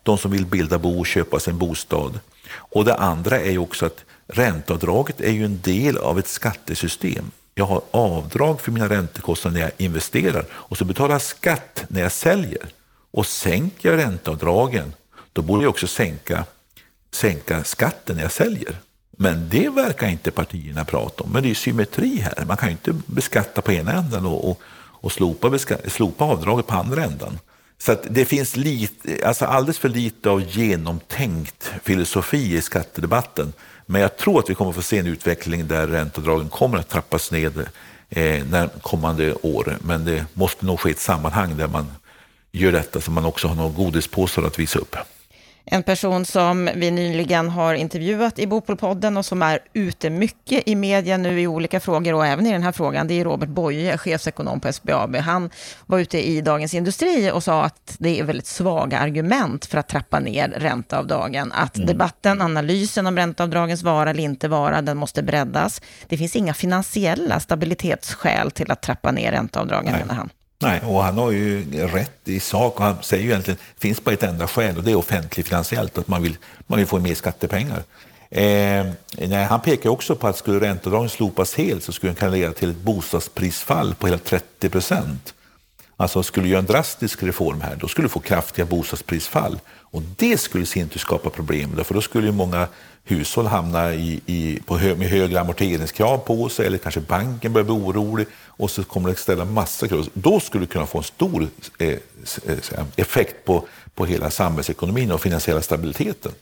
de 0.02 0.18
som 0.18 0.30
vill 0.30 0.46
bilda 0.46 0.78
bo 0.78 1.00
och 1.00 1.06
köpa 1.06 1.40
sin 1.40 1.58
bostad. 1.58 2.20
Och 2.54 2.84
det 2.84 2.94
andra 2.94 3.40
är 3.40 3.50
ju 3.50 3.58
också 3.58 3.86
att 3.86 4.04
ränteavdraget 4.26 5.20
är 5.20 5.32
ju 5.32 5.44
en 5.44 5.60
del 5.60 5.98
av 5.98 6.18
ett 6.18 6.28
skattesystem. 6.28 7.30
Jag 7.54 7.64
har 7.64 7.82
avdrag 7.90 8.60
för 8.60 8.72
mina 8.72 8.88
räntekostnader 8.88 9.58
när 9.58 9.64
jag 9.64 9.72
investerar 9.76 10.44
och 10.52 10.78
så 10.78 10.84
betalar 10.84 11.14
jag 11.14 11.22
skatt 11.22 11.84
när 11.88 12.00
jag 12.00 12.12
säljer. 12.12 12.68
Och 13.14 13.26
sänker 13.26 13.90
jag 13.90 13.98
ränteavdragen, 13.98 14.94
då 15.32 15.42
borde 15.42 15.62
jag 15.62 15.70
också 15.70 15.86
sänka, 15.86 16.44
sänka 17.10 17.64
skatten 17.64 18.16
när 18.16 18.22
jag 18.22 18.32
säljer. 18.32 18.76
Men 19.10 19.48
det 19.48 19.68
verkar 19.68 20.08
inte 20.08 20.30
partierna 20.30 20.84
prata 20.84 21.24
om. 21.24 21.30
Men 21.32 21.42
det 21.42 21.50
är 21.50 21.54
symmetri 21.54 22.16
här. 22.16 22.44
Man 22.44 22.56
kan 22.56 22.68
ju 22.68 22.72
inte 22.72 22.94
beskatta 23.06 23.62
på 23.62 23.72
ena 23.72 23.92
änden 23.92 24.26
och, 24.26 24.50
och, 24.50 24.60
och 24.76 25.12
slopa, 25.12 25.58
slopa 25.86 26.24
avdraget 26.24 26.66
på 26.66 26.74
andra 26.74 27.04
änden. 27.04 27.38
Så 27.78 27.96
det 28.10 28.24
finns 28.24 28.56
lite, 28.56 29.26
alltså 29.26 29.44
alldeles 29.44 29.78
för 29.78 29.88
lite 29.88 30.30
av 30.30 30.42
genomtänkt 30.56 31.72
filosofi 31.82 32.56
i 32.56 32.62
skattedebatten. 32.62 33.52
Men 33.86 34.00
jag 34.00 34.16
tror 34.16 34.38
att 34.38 34.50
vi 34.50 34.54
kommer 34.54 34.72
få 34.72 34.82
se 34.82 34.98
en 34.98 35.06
utveckling 35.06 35.68
där 35.68 35.86
ränteavdragen 35.86 36.48
kommer 36.48 36.78
att 36.78 36.88
trappas 36.88 37.30
ned 37.30 37.58
eh, 38.08 38.44
när 38.44 38.68
kommande 38.68 39.34
år. 39.34 39.78
Men 39.80 40.04
det 40.04 40.26
måste 40.32 40.66
nog 40.66 40.80
ske 40.80 40.88
i 40.88 40.92
ett 40.92 40.98
sammanhang 40.98 41.56
där 41.56 41.68
man 41.68 41.86
gör 42.58 42.72
detta 42.72 43.00
så 43.00 43.10
man 43.10 43.24
också 43.24 43.48
har 43.48 43.54
några 43.54 43.72
godispåsar 43.72 44.42
att 44.42 44.58
visa 44.58 44.78
upp. 44.78 44.96
En 45.66 45.82
person 45.82 46.24
som 46.24 46.70
vi 46.74 46.90
nyligen 46.90 47.48
har 47.48 47.74
intervjuat 47.74 48.38
i 48.38 48.46
Bopolpodden 48.46 49.16
och 49.16 49.26
som 49.26 49.42
är 49.42 49.58
ute 49.72 50.10
mycket 50.10 50.68
i 50.68 50.74
media 50.74 51.16
nu 51.16 51.40
i 51.40 51.46
olika 51.46 51.80
frågor 51.80 52.14
och 52.14 52.26
även 52.26 52.46
i 52.46 52.52
den 52.52 52.62
här 52.62 52.72
frågan, 52.72 53.06
det 53.06 53.20
är 53.20 53.24
Robert 53.24 53.48
Boye, 53.48 53.98
chefsekonom 53.98 54.60
på 54.60 54.72
SBAB. 54.72 55.16
Han 55.16 55.50
var 55.86 55.98
ute 55.98 56.28
i 56.28 56.40
Dagens 56.40 56.74
Industri 56.74 57.30
och 57.30 57.42
sa 57.44 57.64
att 57.64 57.96
det 57.98 58.20
är 58.20 58.24
väldigt 58.24 58.46
svaga 58.46 58.98
argument 58.98 59.66
för 59.66 59.78
att 59.78 59.88
trappa 59.88 60.20
ner 60.20 60.48
ränteavdragen. 60.48 61.52
Att 61.52 61.76
mm. 61.76 61.86
debatten, 61.86 62.42
analysen 62.42 63.06
om 63.06 63.16
ränteavdragens 63.16 63.82
vara 63.82 64.10
eller 64.10 64.22
inte 64.22 64.48
vara, 64.48 64.82
den 64.82 64.96
måste 64.96 65.22
breddas. 65.22 65.82
Det 66.08 66.16
finns 66.16 66.36
inga 66.36 66.54
finansiella 66.54 67.40
stabilitetsskäl 67.40 68.50
till 68.50 68.70
att 68.70 68.82
trappa 68.82 69.10
ner 69.10 69.32
ränteavdragen, 69.32 69.92
Nej. 69.92 70.00
menar 70.00 70.14
han. 70.14 70.30
Nej, 70.58 70.80
och 70.84 71.02
han 71.02 71.18
har 71.18 71.30
ju 71.30 71.64
rätt 71.86 72.28
i 72.28 72.40
sak. 72.40 72.78
Han 72.78 72.96
säger 73.02 73.24
ju 73.24 73.30
egentligen 73.30 73.58
att 73.60 73.74
det 73.74 73.80
finns 73.80 74.04
bara 74.04 74.12
ett 74.12 74.22
enda 74.22 74.48
skäl 74.48 74.76
och 74.76 74.82
det 74.82 74.90
är 74.90 74.96
offentligt 74.96 75.48
finansiellt, 75.48 75.98
att 75.98 76.08
man 76.08 76.22
vill, 76.22 76.36
man 76.66 76.78
vill 76.78 76.88
få 76.88 76.98
mer 76.98 77.14
skattepengar. 77.14 77.82
Eh, 78.30 78.86
nej, 79.18 79.44
han 79.44 79.60
pekar 79.60 79.90
också 79.90 80.16
på 80.16 80.28
att 80.28 80.36
skulle 80.36 80.60
ränteavdragen 80.60 81.08
slopas 81.08 81.54
helt 81.54 81.84
så 81.84 81.92
skulle 81.92 82.12
det 82.12 82.18
kunna 82.18 82.30
leda 82.30 82.52
till 82.52 82.70
ett 82.70 82.76
bostadsprisfall 82.76 83.94
på 83.94 84.06
hela 84.06 84.18
30 84.18 84.68
procent. 84.68 85.34
Alltså 85.96 86.22
skulle 86.22 86.46
du 86.46 86.50
göra 86.50 86.58
en 86.58 86.66
drastisk 86.66 87.22
reform 87.22 87.60
här, 87.60 87.76
då 87.76 87.88
skulle 87.88 88.04
du 88.04 88.10
få 88.10 88.20
kraftiga 88.20 88.64
bostadsprisfall. 88.64 89.60
Och 89.94 90.02
det 90.16 90.38
skulle 90.38 90.64
i 90.64 90.66
sin 90.66 90.88
tur 90.88 91.00
skapa 91.00 91.30
problem, 91.30 91.84
för 91.84 91.94
då 91.94 92.00
skulle 92.00 92.26
ju 92.26 92.32
många 92.32 92.68
hushåll 93.04 93.46
hamna 93.46 93.94
i, 93.94 94.20
i, 94.26 94.58
på 94.66 94.78
hö, 94.78 94.94
med 94.94 95.08
högre 95.08 95.40
amorteringskrav 95.40 96.18
på 96.18 96.48
sig, 96.48 96.66
eller 96.66 96.78
kanske 96.78 97.00
banken 97.00 97.52
börjar 97.52 97.64
bli 97.64 97.74
orolig 97.74 98.26
och 98.46 98.70
så 98.70 98.84
kommer 98.84 99.08
det 99.08 99.16
ställa 99.16 99.44
massa 99.44 99.88
krav. 99.88 100.08
Då 100.14 100.40
skulle 100.40 100.64
det 100.64 100.72
kunna 100.72 100.86
få 100.86 100.98
en 100.98 101.04
stor 101.04 101.48
eh, 101.78 101.88
eh, 101.88 101.98
eh 102.46 102.84
effekt 102.96 103.44
på, 103.44 103.66
på 103.94 104.06
hela 104.06 104.30
samhällsekonomin 104.30 105.12
och 105.12 105.20
finansiella 105.20 105.62
stabiliteten. 105.62 106.32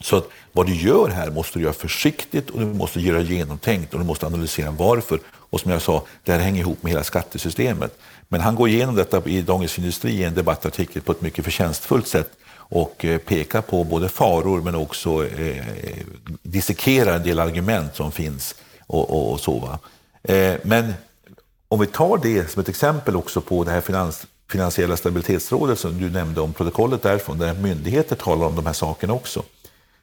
Så 0.00 0.16
att 0.16 0.28
vad 0.52 0.66
du 0.66 0.74
gör 0.74 1.08
här 1.08 1.30
måste 1.30 1.58
du 1.58 1.62
göra 1.62 1.72
försiktigt 1.72 2.50
och 2.50 2.60
du 2.60 2.66
måste 2.66 3.00
göra 3.00 3.20
genomtänkt 3.20 3.94
och 3.94 4.00
du 4.00 4.06
måste 4.06 4.26
analysera 4.26 4.70
varför. 4.70 5.20
Och 5.50 5.60
som 5.60 5.70
jag 5.70 5.82
sa, 5.82 6.04
det 6.24 6.32
här 6.32 6.40
hänger 6.40 6.60
ihop 6.60 6.82
med 6.82 6.92
hela 6.92 7.04
skattesystemet. 7.04 7.98
Men 8.28 8.40
han 8.40 8.54
går 8.54 8.68
igenom 8.68 8.94
detta 8.94 9.22
i 9.24 9.42
Dagens 9.42 9.78
Industri 9.78 10.12
i 10.12 10.24
en 10.24 10.34
debattartikel 10.34 11.02
på 11.02 11.12
ett 11.12 11.20
mycket 11.20 11.44
förtjänstfullt 11.44 12.06
sätt 12.06 12.36
och 12.70 13.04
eh, 13.04 13.18
pekar 13.18 13.62
på 13.62 13.84
både 13.84 14.08
faror 14.08 14.62
men 14.62 14.74
också 14.74 15.26
eh, 15.26 15.64
dissekerar 16.42 17.16
en 17.16 17.22
del 17.22 17.38
argument 17.38 17.96
som 17.96 18.12
finns. 18.12 18.54
och, 18.86 19.10
och, 19.10 19.32
och 19.32 19.40
så. 19.40 19.78
Eh, 20.22 20.54
men 20.62 20.94
om 21.68 21.80
vi 21.80 21.86
tar 21.86 22.18
det 22.18 22.50
som 22.50 22.60
ett 22.60 22.68
exempel 22.68 23.16
också 23.16 23.40
på 23.40 23.64
det 23.64 23.70
här 23.70 23.80
finans, 23.80 24.26
finansiella 24.50 24.96
stabilitetsrådet 24.96 25.78
som 25.78 25.98
du 25.98 26.10
nämnde 26.10 26.40
om 26.40 26.52
protokollet 26.52 27.02
därifrån, 27.02 27.38
där 27.38 27.54
myndigheter 27.54 28.16
talar 28.16 28.46
om 28.46 28.56
de 28.56 28.66
här 28.66 28.72
sakerna 28.72 29.12
också 29.12 29.42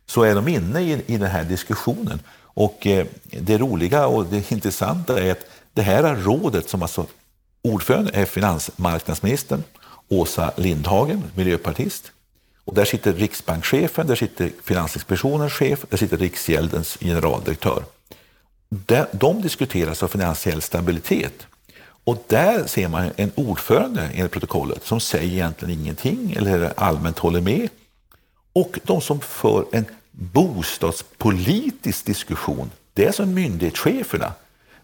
så 0.05 0.23
är 0.23 0.35
de 0.35 0.47
inne 0.47 0.81
i, 0.81 1.01
i 1.05 1.17
den 1.17 1.31
här 1.31 1.43
diskussionen. 1.43 2.19
Och 2.41 2.87
eh, 2.87 3.05
det 3.29 3.57
roliga 3.57 4.07
och 4.07 4.25
det 4.25 4.51
intressanta 4.51 5.23
är 5.23 5.31
att 5.31 5.45
det 5.73 5.81
här 5.81 6.15
rådet 6.15 6.69
som 6.69 6.81
alltså 6.81 7.05
ordförande 7.61 8.11
är 8.13 8.25
finansmarknadsministern 8.25 9.63
Åsa 10.09 10.51
Lindhagen, 10.55 11.23
miljöpartist. 11.35 12.11
Och 12.67 12.73
där 12.73 12.85
sitter 12.85 13.13
riksbankschefen, 13.13 14.07
där 14.07 14.15
sitter 14.15 14.51
Finansinspektionens 14.63 15.53
chef, 15.53 15.85
där 15.89 15.97
sitter 15.97 16.17
Riksgäldens 16.17 16.97
generaldirektör. 16.99 17.83
De 19.11 19.41
diskuteras 19.41 20.03
av 20.03 20.07
finansiell 20.07 20.61
stabilitet. 20.61 21.47
Och 22.03 22.23
där 22.27 22.67
ser 22.67 22.87
man 22.87 23.11
en 23.15 23.31
ordförande 23.35 24.09
enligt 24.13 24.31
protokollet 24.31 24.85
som 24.85 24.99
säger 24.99 25.33
egentligen 25.33 25.79
ingenting 25.79 26.33
eller 26.37 26.73
allmänt 26.77 27.19
håller 27.19 27.41
med. 27.41 27.69
Och 28.53 28.79
de 28.83 29.01
som 29.01 29.19
för 29.19 29.65
en 29.71 29.85
bostadspolitisk 30.11 32.05
diskussion, 32.05 32.71
det 32.93 33.05
är 33.05 33.11
som 33.11 33.33
myndighetscheferna. 33.33 34.33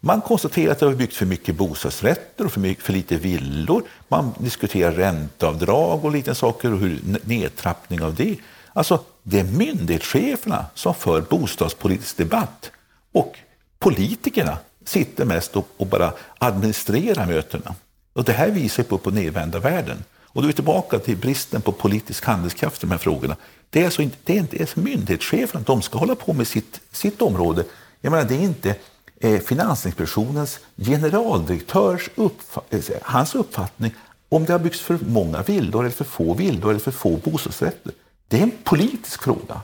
Man 0.06 0.22
konstaterar 0.22 0.72
att 0.72 0.80
det 0.80 0.86
har 0.86 0.94
byggts 0.94 1.18
för 1.18 1.26
mycket 1.26 1.56
bostadsrätter 1.56 2.46
och 2.46 2.52
för, 2.52 2.60
mycket, 2.60 2.84
för 2.84 2.94
lite 2.94 3.16
villor. 3.18 3.84
Man 4.08 4.34
diskuterar 4.38 4.92
ränteavdrag 4.92 6.06
och 6.06 6.12
lite 6.12 6.36
saker 6.36 6.74
och 6.74 6.80
hur 6.80 7.00
nedtrappning 7.24 8.02
av 8.02 8.16
det. 8.16 8.38
Alltså, 8.74 9.00
det 9.24 9.40
är 9.40 9.44
myndighetscheferna 9.44 10.66
som 10.74 10.96
för 10.96 11.22
bostadspolitisk 11.22 12.18
debatt 12.18 12.72
och 13.12 13.38
politikerna 13.80 14.58
sitter 14.86 15.26
mest 15.26 15.56
och, 15.56 15.68
och 15.78 15.88
bara 15.88 16.14
administrerar 16.38 17.26
mötena. 17.26 17.76
Och 18.14 18.24
det 18.24 18.34
här 18.34 18.50
visar 18.50 18.84
på, 18.84 18.98
på 18.98 19.12
nedvända 19.12 19.60
världen. 19.60 20.04
Och 20.14 20.42
då 20.42 20.46
är 20.46 20.48
vi 20.48 20.54
tillbaka 20.54 21.00
till 21.00 21.18
bristen 21.18 21.62
på 21.62 21.72
politisk 21.72 22.26
handlingskraft 22.26 22.84
i 22.84 22.86
de 22.88 22.92
här 22.92 22.98
frågorna. 22.98 23.36
Det 23.70 23.82
är, 23.82 23.86
alltså 23.86 24.02
inte, 24.02 24.18
det 24.24 24.34
är 24.34 24.40
inte 24.40 24.58
ens 24.58 24.76
myndighetscheferna, 24.76 25.64
de 25.66 25.82
ska 25.82 25.98
hålla 25.98 26.16
på 26.16 26.34
med 26.34 26.48
sitt, 26.48 26.80
sitt 26.92 27.22
område. 27.22 27.64
Jag 28.02 28.12
menar, 28.12 28.24
det 28.24 28.36
är 28.36 28.42
inte 28.42 28.76
Finansinspektionens 29.24 30.60
generaldirektörs 30.78 32.10
uppfa 32.16 32.62
eh, 32.70 32.82
hans 33.02 33.36
uppfattning 33.36 33.94
om 34.30 34.46
det 34.46 34.52
har 34.52 34.60
byggts 34.60 34.80
för 34.80 35.00
många 35.08 35.42
villor, 35.42 35.82
eller 35.82 35.96
för 35.96 36.04
få 36.06 36.34
villor 36.34 36.70
eller 36.70 36.80
för 36.80 36.92
få 36.92 37.18
bostadsrätter. 37.18 37.92
Det 38.28 38.40
är 38.40 38.44
en 38.44 38.52
politisk 38.64 39.24
fråga. 39.24 39.62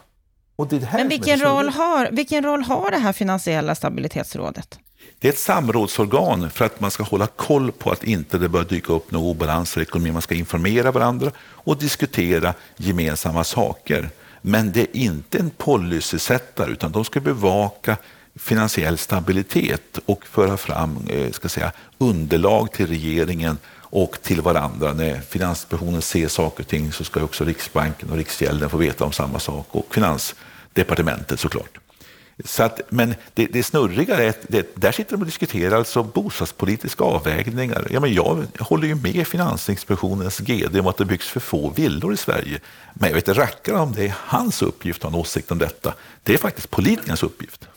Men 0.91 1.07
vilken 1.07 1.39
roll, 1.39 1.69
har, 1.69 2.09
vilken 2.11 2.43
roll 2.43 2.63
har 2.63 2.91
det 2.91 2.97
här 2.97 3.13
finansiella 3.13 3.75
stabilitetsrådet? 3.75 4.79
Det 5.19 5.27
är 5.27 5.31
ett 5.31 5.39
samrådsorgan 5.39 6.49
för 6.49 6.65
att 6.65 6.79
man 6.79 6.91
ska 6.91 7.03
hålla 7.03 7.27
koll 7.27 7.71
på 7.71 7.91
att 7.91 8.03
inte 8.03 8.37
det 8.37 8.49
bör 8.49 8.63
dyka 8.63 8.93
upp 8.93 9.11
några 9.11 9.27
obalanser 9.27 9.79
i 9.79 9.83
ekonomin. 9.83 10.13
Man 10.13 10.21
ska 10.21 10.35
informera 10.35 10.91
varandra 10.91 11.31
och 11.39 11.77
diskutera 11.77 12.53
gemensamma 12.77 13.43
saker. 13.43 14.09
Men 14.41 14.71
det 14.71 14.81
är 14.81 14.97
inte 14.97 15.37
en 15.37 15.49
policysättare 15.49 16.71
utan 16.71 16.91
de 16.91 17.05
ska 17.05 17.19
bevaka 17.19 17.97
finansiell 18.35 18.97
stabilitet 18.97 19.99
och 20.05 20.25
föra 20.27 20.57
fram 20.57 20.97
eh, 21.09 21.31
ska 21.31 21.49
säga, 21.49 21.71
underlag 21.97 22.71
till 22.71 22.87
regeringen 22.87 23.57
och 23.91 24.17
till 24.21 24.41
varandra. 24.41 24.93
När 24.93 25.21
Finansinspektionen 25.21 26.01
ser 26.01 26.27
saker 26.27 26.63
och 26.63 26.69
ting 26.69 26.91
så 26.91 27.03
ska 27.03 27.23
också 27.23 27.45
Riksbanken 27.45 28.09
och 28.09 28.17
Riksgälden 28.17 28.69
få 28.69 28.77
veta 28.77 29.05
om 29.05 29.11
samma 29.11 29.39
sak 29.39 29.67
och 29.71 29.93
Finansdepartementet 29.93 31.39
såklart. 31.39 31.79
Så 32.45 32.63
att, 32.63 32.81
men 32.89 33.15
det, 33.33 33.45
det 33.45 33.63
snurriga 33.63 34.17
är 34.17 34.29
att 34.29 34.45
det, 34.47 34.75
där 34.75 34.91
sitter 34.91 35.11
de 35.11 35.21
och 35.21 35.25
diskuterar 35.25 35.77
alltså 35.77 36.03
bostadspolitiska 36.03 37.03
avvägningar. 37.03 37.87
Ja, 37.89 37.99
men 37.99 38.13
jag 38.13 38.47
håller 38.59 38.87
ju 38.87 38.95
med 38.95 39.27
Finansinspektionens 39.27 40.39
GD 40.39 40.79
om 40.79 40.87
att 40.87 40.97
det 40.97 41.05
byggs 41.05 41.27
för 41.27 41.39
få 41.39 41.69
villor 41.69 42.13
i 42.13 42.17
Sverige. 42.17 42.59
Men 42.93 43.09
jag 43.09 43.15
vet 43.15 43.27
inte 43.27 43.41
rackaren, 43.41 43.79
om 43.79 43.91
det 43.91 44.05
är 44.05 44.15
hans 44.17 44.61
uppgift 44.61 45.05
att 45.05 45.11
ha 45.11 45.17
en 45.17 45.21
åsikt 45.21 45.51
om 45.51 45.57
detta. 45.57 45.93
Det 46.23 46.33
är 46.33 46.37
faktiskt 46.37 46.69
politikernas 46.69 47.23
uppgift. 47.23 47.68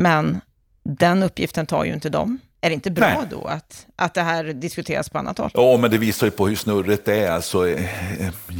Men 0.00 0.40
den 0.82 1.22
uppgiften 1.22 1.66
tar 1.66 1.84
ju 1.84 1.92
inte 1.92 2.08
de. 2.08 2.38
Är 2.60 2.70
det 2.70 2.74
inte 2.74 2.90
bra 2.90 3.06
Nej. 3.08 3.26
då 3.30 3.44
att, 3.44 3.86
att 3.96 4.14
det 4.14 4.22
här 4.22 4.44
diskuteras 4.44 5.08
på 5.08 5.18
annat 5.18 5.38
håll? 5.38 5.50
Ja, 5.54 5.76
men 5.76 5.90
det 5.90 5.98
visar 5.98 6.26
ju 6.26 6.30
på 6.30 6.48
hur 6.48 6.56
snurrigt 6.56 7.04
det 7.04 7.16
är. 7.16 7.30
Alltså, 7.30 7.68
eh, 7.68 7.88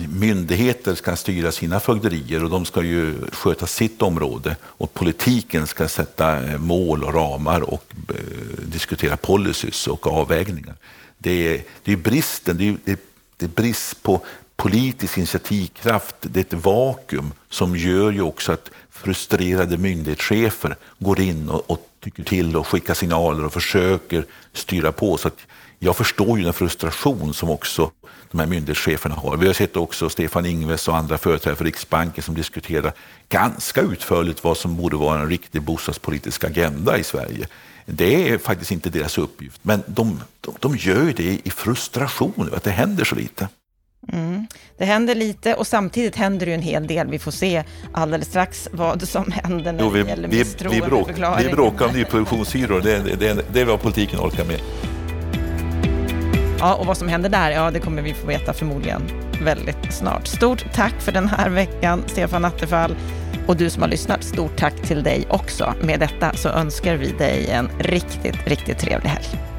myndigheter 0.08 0.94
ska 0.94 1.16
styra 1.16 1.52
sina 1.52 1.80
fögderier 1.80 2.44
och 2.44 2.50
de 2.50 2.64
ska 2.64 2.82
ju 2.82 3.14
sköta 3.32 3.66
sitt 3.66 4.02
område. 4.02 4.56
Och 4.62 4.94
politiken 4.94 5.66
ska 5.66 5.88
sätta 5.88 6.44
eh, 6.44 6.58
mål 6.58 7.04
och 7.04 7.14
ramar 7.14 7.60
och 7.60 7.84
eh, 8.08 8.14
diskutera 8.64 9.16
policies 9.16 9.86
och 9.86 10.06
avvägningar. 10.06 10.74
Det 11.18 11.54
är, 11.54 11.62
det 11.84 11.92
är 11.92 11.96
bristen, 11.96 12.56
det 12.56 12.92
är, 12.92 12.96
det 13.36 13.46
är 13.46 13.48
brist 13.48 14.02
på 14.02 14.20
politisk 14.56 15.18
initiativkraft, 15.18 16.16
det 16.20 16.40
är 16.40 16.56
ett 16.56 16.64
vakuum 16.64 17.32
som 17.48 17.76
gör 17.76 18.10
ju 18.10 18.22
också 18.22 18.52
att 18.52 18.70
frustrerade 18.90 19.78
myndighetschefer 19.78 20.76
går 20.98 21.20
in 21.20 21.48
och, 21.48 21.70
och 21.70 21.86
tycker 22.00 22.22
till 22.22 22.56
och 22.56 22.66
skickar 22.66 22.94
signaler 22.94 23.44
och 23.44 23.52
försöker 23.52 24.24
styra 24.52 24.92
på. 24.92 25.16
Så 25.16 25.30
jag 25.78 25.96
förstår 25.96 26.38
ju 26.38 26.44
den 26.44 26.52
frustration 26.52 27.34
som 27.34 27.50
också 27.50 27.90
de 28.30 28.40
här 28.40 28.46
myndighetscheferna 28.46 29.14
har. 29.14 29.36
Vi 29.36 29.46
har 29.46 29.54
sett 29.54 29.76
också 29.76 30.08
Stefan 30.08 30.46
Ingves 30.46 30.88
och 30.88 30.96
andra 30.96 31.18
företrädare 31.18 31.56
för 31.56 31.64
Riksbanken 31.64 32.22
som 32.22 32.34
diskuterar 32.34 32.92
ganska 33.28 33.80
utförligt 33.80 34.44
vad 34.44 34.56
som 34.56 34.76
borde 34.76 34.96
vara 34.96 35.20
en 35.20 35.28
riktig 35.28 35.62
bostadspolitisk 35.62 36.44
agenda 36.44 36.98
i 36.98 37.04
Sverige. 37.04 37.46
Det 37.86 38.28
är 38.28 38.38
faktiskt 38.38 38.70
inte 38.70 38.90
deras 38.90 39.18
uppgift, 39.18 39.60
men 39.62 39.82
de, 39.86 40.20
de, 40.40 40.54
de 40.60 40.76
gör 40.76 41.12
det 41.16 41.40
i 41.44 41.50
frustration 41.50 42.50
att 42.54 42.64
det 42.64 42.70
händer 42.70 43.04
så 43.04 43.14
lite. 43.14 43.48
Mm. 44.12 44.46
Det 44.78 44.84
händer 44.84 45.14
lite 45.14 45.54
och 45.54 45.66
samtidigt 45.66 46.16
händer 46.16 46.46
det 46.46 46.50
ju 46.50 46.54
en 46.54 46.62
hel 46.62 46.86
del. 46.86 47.08
Vi 47.08 47.18
får 47.18 47.30
se 47.30 47.64
alldeles 47.92 48.28
strax 48.28 48.68
vad 48.72 49.08
som 49.08 49.32
händer 49.32 49.72
när 49.72 49.84
jo, 49.84 49.90
vi, 49.90 50.02
det 50.02 50.08
gäller 50.08 50.28
misstroendeförklaringen. 50.28 51.42
Vi, 51.42 51.48
vi 51.48 51.54
bråkar 51.54 51.86
om 51.86 51.92
nyproduktionshyror, 51.92 52.80
det, 52.80 52.98
det, 52.98 53.16
det, 53.16 53.44
det 53.52 53.60
är 53.60 53.64
vad 53.64 53.80
politiken 53.80 54.20
orkar 54.20 54.44
med. 54.44 54.60
Ja, 56.58 56.74
och 56.74 56.86
vad 56.86 56.96
som 56.96 57.08
händer 57.08 57.28
där, 57.28 57.50
ja 57.50 57.70
det 57.70 57.80
kommer 57.80 58.02
vi 58.02 58.14
få 58.14 58.26
veta 58.26 58.52
förmodligen 58.52 59.02
väldigt 59.42 59.92
snart. 59.92 60.26
Stort 60.26 60.64
tack 60.74 60.94
för 61.00 61.12
den 61.12 61.28
här 61.28 61.50
veckan, 61.50 62.02
Stefan 62.06 62.44
Attefall. 62.44 62.96
Och 63.46 63.56
du 63.56 63.70
som 63.70 63.82
har 63.82 63.88
lyssnat, 63.88 64.24
stort 64.24 64.56
tack 64.56 64.74
till 64.82 65.02
dig 65.02 65.26
också. 65.30 65.74
Med 65.82 66.00
detta 66.00 66.32
så 66.32 66.48
önskar 66.48 66.96
vi 66.96 67.12
dig 67.12 67.50
en 67.50 67.68
riktigt, 67.78 68.46
riktigt 68.46 68.78
trevlig 68.78 69.10
helg. 69.10 69.49